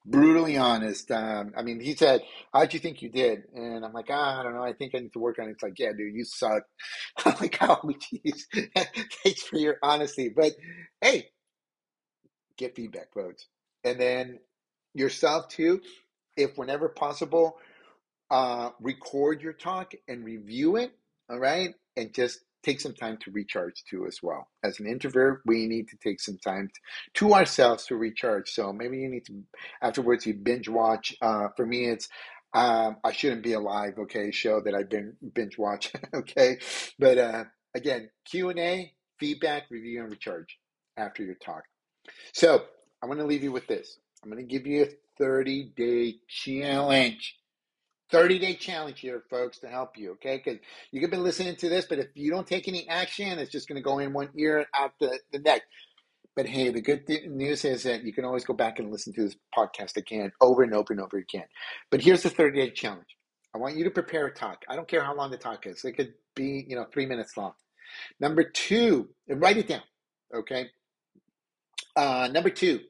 brutally 0.06 0.58
honest. 0.58 1.12
Um, 1.12 1.54
I 1.58 1.64
mean, 1.64 1.80
he 1.80 1.96
said, 1.96 2.22
"How'd 2.54 2.74
you 2.74 2.80
think 2.80 3.02
you 3.02 3.10
did?" 3.10 3.44
And 3.54 3.86
I'm 3.86 3.94
like, 3.94 4.08
ah, 4.10 4.40
"I 4.40 4.44
don't 4.44 4.54
know. 4.54 4.64
I 4.64 4.74
think 4.74 4.94
I 4.96 5.00
need 5.00 5.14
to 5.14 5.20
work 5.20 5.40
on 5.40 5.48
it." 5.48 5.52
It's 5.52 5.64
like, 5.64 5.80
"Yeah, 5.80 5.92
dude, 5.98 6.16
you 6.16 6.26
suck." 6.26 6.64
I'm 7.26 7.36
like, 7.40 7.58
"Oh, 7.62 7.80
jeez, 7.86 8.42
thanks 9.24 9.44
for 9.44 9.58
your 9.58 9.78
honesty." 9.82 10.30
But 10.30 10.54
hey, 11.02 11.30
get 12.58 12.76
feedback, 12.76 13.14
folks, 13.14 13.48
and 13.84 14.00
then 14.00 14.40
yourself 14.94 15.50
too, 15.50 15.82
if 16.38 16.58
whenever 16.58 16.90
possible, 16.90 17.58
uh, 18.32 18.70
record 18.80 19.42
your 19.42 19.54
talk 19.54 19.94
and 20.08 20.24
review 20.24 20.78
it 20.78 20.92
all 21.30 21.40
right? 21.40 21.74
And 21.98 22.14
just 22.14 22.40
take 22.64 22.82
some 22.82 22.94
time 22.94 23.18
to 23.24 23.32
recharge 23.32 23.84
too 23.90 24.08
as 24.08 24.20
well. 24.24 24.48
As 24.64 24.80
an 24.80 24.88
introvert, 24.88 25.42
we 25.46 25.68
need 25.68 25.88
to 25.90 25.98
take 25.98 26.20
some 26.20 26.38
time 26.38 26.70
to, 27.16 27.34
ourselves 27.34 27.86
to 27.88 27.96
recharge. 27.96 28.50
So 28.50 28.74
maybe 28.74 28.98
you 28.98 29.10
need 29.10 29.26
to 29.28 29.44
afterwards 29.82 30.26
you 30.26 30.34
binge 30.34 30.68
watch. 30.68 31.16
Uh, 31.22 31.50
for 31.56 31.66
me, 31.66 31.86
it's 31.86 32.10
um, 32.54 32.98
I 33.04 33.12
shouldn't 33.12 33.44
be 33.44 33.54
alive. 33.54 33.96
Okay, 34.00 34.32
show 34.32 34.62
that 34.62 34.74
I've 34.74 34.90
been 34.90 35.16
binge 35.34 35.58
watch. 35.58 35.92
okay, 36.14 36.58
but 36.98 37.18
uh, 37.18 37.44
again, 37.76 38.10
Q 38.26 38.50
and 38.50 38.60
A, 38.60 38.94
feedback, 39.20 39.64
review, 39.70 40.02
and 40.02 40.10
recharge 40.10 40.58
after 40.98 41.24
your 41.24 41.36
talk. 41.36 41.64
So 42.34 42.64
I 43.04 43.08
want 43.08 43.20
to 43.20 43.26
leave 43.26 43.44
you 43.44 43.52
with 43.52 43.68
this. 43.68 44.00
I'm 44.24 44.32
going 44.32 44.46
to 44.46 44.52
give 44.52 44.66
you 44.66 44.84
a 44.84 44.90
30 45.20 45.74
day 45.76 46.16
challenge. 46.28 47.36
30 48.12 48.40
day 48.40 48.54
challenge 48.56 49.00
here, 49.00 49.24
folks, 49.30 49.60
to 49.60 49.68
help 49.68 49.98
you, 49.98 50.12
okay? 50.14 50.42
Because 50.44 50.60
you 50.92 51.02
could 51.02 51.12
be 51.12 51.18
listening 51.18 51.56
to 51.58 51.70
this, 51.70 51.86
but 51.86 52.00
if 52.00 52.08
you 52.14 52.32
don't 52.32 52.48
take 52.48 52.68
any 52.68 52.88
action, 52.88 53.40
it's 53.40 53.52
just 53.52 53.68
going 53.68 53.78
to 53.78 53.84
go 53.84 54.00
in 54.00 54.14
one 54.14 54.30
ear 54.38 54.60
and 54.60 54.68
out 54.76 54.94
the, 55.00 55.20
the 55.32 55.40
next. 55.40 55.66
But 56.36 56.48
hey, 56.48 56.70
the 56.70 56.82
good 56.82 57.08
th- 57.08 57.30
news 57.30 57.64
is 57.66 57.84
that 57.84 58.04
you 58.04 58.14
can 58.14 58.26
always 58.26 58.44
go 58.44 58.54
back 58.54 58.80
and 58.80 58.92
listen 58.92 59.14
to 59.14 59.24
this 59.24 59.36
podcast 59.58 59.96
again, 59.98 60.32
over 60.42 60.64
and 60.64 60.74
over 60.74 60.92
and 60.92 61.02
over 61.02 61.18
again. 61.18 61.46
But 61.90 62.02
here's 62.02 62.24
the 62.24 62.30
30 62.30 62.60
day 62.60 62.70
challenge. 62.72 63.08
I 63.54 63.58
want 63.58 63.78
you 63.78 63.86
to 63.86 63.92
prepare 63.92 64.28
a 64.28 64.34
talk. 64.34 64.64
I 64.70 64.76
don't 64.76 64.88
care 64.88 65.04
how 65.04 65.16
long 65.16 65.32
the 65.32 65.38
talk 65.38 65.66
is. 65.66 65.86
It 65.86 65.94
could 65.94 66.14
be, 66.36 66.66
you 66.68 66.76
know, 66.76 66.86
three 66.92 67.06
minutes 67.06 67.38
long. 67.38 67.54
Number 68.20 68.44
two, 68.44 69.10
write 69.30 69.58
it 69.58 69.70
down, 69.70 69.84
okay? 70.36 70.68
Uh, 71.96 72.28
number 72.32 72.50
two, 72.50 72.82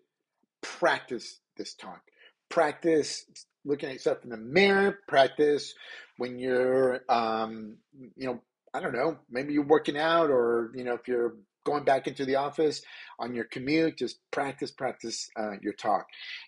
practice 0.62 1.40
this 1.56 1.76
talk. 1.76 2.02
Practice 2.50 3.26
looking 3.66 3.90
at 3.90 3.96
yourself 3.96 4.20
in 4.24 4.30
the 4.30 4.38
mirror, 4.38 5.00
practice 5.08 5.74
when 6.18 6.40
you're, 6.40 7.02
um, 7.10 7.78
you 8.16 8.28
know, 8.28 8.42
I 8.74 8.80
don't 8.80 8.94
know, 8.94 9.18
maybe 9.30 9.54
you're 9.54 9.66
working 9.66 9.98
out 9.98 10.30
or, 10.30 10.72
you 10.76 10.84
know, 10.84 10.94
if 10.94 11.08
you're 11.08 11.36
going 11.66 11.84
back 11.84 12.08
into 12.08 12.26
the 12.26 12.36
office 12.36 12.82
on 13.20 13.34
your 13.34 13.46
commute, 13.46 13.98
just 13.98 14.20
practice, 14.32 14.72
practice 14.72 15.30
uh, 15.38 15.54
your 15.62 15.74
talk. 15.74 16.06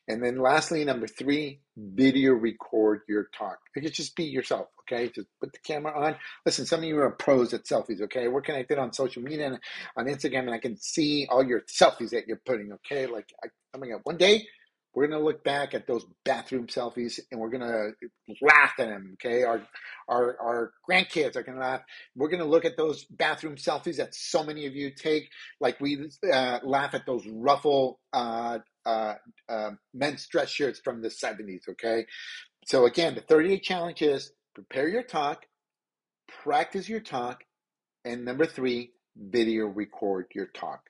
And 0.07 0.23
then 0.23 0.39
lastly, 0.39 0.85
number 0.85 1.07
three, 1.07 1.61
video 1.75 2.33
record 2.33 3.01
your 3.09 3.29
talk. 3.37 3.57
Could 3.73 3.91
just 3.91 4.15
be 4.15 4.25
yourself, 4.25 4.67
okay? 4.81 5.09
Just 5.09 5.27
put 5.41 5.51
the 5.53 5.59
camera 5.59 5.97
on. 5.99 6.15
Listen, 6.45 6.65
some 6.65 6.81
of 6.81 6.85
you 6.85 6.99
are 6.99 7.11
pros 7.11 7.53
at 7.53 7.65
selfies, 7.65 8.01
okay? 8.01 8.27
We're 8.27 8.41
connected 8.41 8.77
on 8.77 8.93
social 8.93 9.23
media 9.23 9.47
and 9.47 9.59
on 9.97 10.05
Instagram, 10.05 10.41
and 10.41 10.53
I 10.53 10.59
can 10.59 10.77
see 10.77 11.27
all 11.29 11.43
your 11.43 11.61
selfies 11.61 12.11
that 12.11 12.27
you're 12.27 12.41
putting, 12.45 12.71
okay? 12.73 13.07
Like, 13.07 13.33
I, 13.43 13.47
oh 13.73 13.79
my 13.79 13.87
God, 13.87 14.01
one 14.03 14.17
day 14.17 14.45
we're 14.93 15.07
going 15.07 15.19
to 15.19 15.25
look 15.25 15.43
back 15.43 15.73
at 15.73 15.85
those 15.85 16.05
bathroom 16.25 16.67
selfies 16.67 17.19
and 17.31 17.39
we're 17.39 17.49
going 17.49 17.61
to 17.61 17.91
laugh 18.41 18.73
at 18.79 18.87
them. 18.87 19.15
Okay. 19.15 19.43
Our, 19.43 19.61
our, 20.07 20.37
our 20.41 20.71
grandkids 20.89 21.35
are 21.35 21.43
going 21.43 21.57
to 21.57 21.63
laugh. 21.63 21.81
We're 22.15 22.29
going 22.29 22.41
to 22.41 22.49
look 22.49 22.65
at 22.65 22.77
those 22.77 23.05
bathroom 23.05 23.57
selfies 23.57 23.97
that 23.97 24.15
so 24.15 24.43
many 24.43 24.65
of 24.65 24.75
you 24.75 24.91
take, 24.91 25.29
like 25.59 25.79
we 25.79 26.09
uh, 26.31 26.59
laugh 26.63 26.95
at 26.95 27.05
those 27.05 27.27
ruffle 27.27 27.99
uh, 28.11 28.59
uh, 28.85 29.13
uh, 29.47 29.71
men's 29.93 30.25
dress 30.27 30.49
shirts 30.49 30.79
from 30.83 31.01
the 31.01 31.09
70s. 31.09 31.69
Okay. 31.69 32.05
So 32.65 32.85
again, 32.85 33.13
the 33.13 33.21
38 33.21 33.61
challenge 33.63 34.01
is 34.01 34.31
prepare 34.55 34.87
your 34.87 35.03
talk, 35.03 35.45
practice 36.43 36.89
your 36.89 37.01
talk, 37.01 37.43
and 38.03 38.25
number 38.25 38.45
three, 38.47 38.93
video 39.15 39.67
record 39.67 40.27
your 40.33 40.47
talk. 40.47 40.81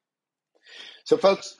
So, 1.04 1.18
folks, 1.18 1.58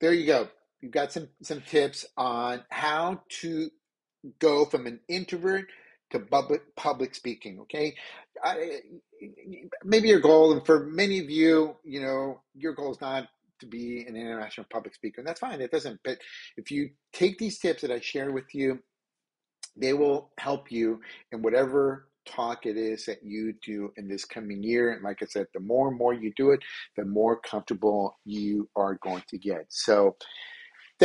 there 0.00 0.12
you 0.12 0.26
go 0.26 0.48
you've 0.84 0.92
got 0.92 1.12
some 1.12 1.28
some 1.42 1.62
tips 1.62 2.04
on 2.18 2.62
how 2.68 3.22
to 3.40 3.70
go 4.38 4.66
from 4.66 4.86
an 4.86 5.00
introvert 5.08 5.64
to 6.10 6.20
public 6.20 6.76
public 6.76 7.14
speaking. 7.14 7.58
Okay, 7.60 7.94
I, 8.44 8.80
maybe 9.82 10.08
your 10.08 10.20
goal, 10.20 10.52
and 10.52 10.64
for 10.64 10.84
many 10.84 11.18
of 11.20 11.30
you, 11.30 11.76
you 11.84 12.02
know, 12.02 12.42
your 12.54 12.74
goal 12.74 12.92
is 12.92 13.00
not 13.00 13.28
to 13.60 13.66
be 13.66 14.04
an 14.06 14.14
international 14.14 14.66
public 14.70 14.94
speaker, 14.94 15.22
and 15.22 15.26
that's 15.26 15.40
fine. 15.40 15.62
It 15.62 15.70
doesn't. 15.70 16.00
But 16.04 16.18
if 16.58 16.70
you 16.70 16.90
take 17.14 17.38
these 17.38 17.58
tips 17.58 17.80
that 17.80 17.90
I 17.90 18.00
share 18.00 18.30
with 18.30 18.54
you, 18.54 18.80
they 19.74 19.94
will 19.94 20.32
help 20.38 20.70
you 20.70 21.00
in 21.32 21.40
whatever 21.40 22.08
talk 22.26 22.66
it 22.66 22.76
is 22.76 23.06
that 23.06 23.22
you 23.22 23.54
do 23.64 23.90
in 23.96 24.08
this 24.08 24.24
coming 24.24 24.62
year. 24.62 24.92
And 24.92 25.02
like 25.02 25.22
I 25.22 25.26
said, 25.26 25.46
the 25.54 25.60
more 25.60 25.88
and 25.88 25.98
more 25.98 26.12
you 26.12 26.32
do 26.36 26.50
it, 26.50 26.60
the 26.96 27.04
more 27.04 27.38
comfortable 27.40 28.18
you 28.24 28.68
are 28.76 28.98
going 29.02 29.22
to 29.28 29.38
get. 29.38 29.66
So, 29.68 30.16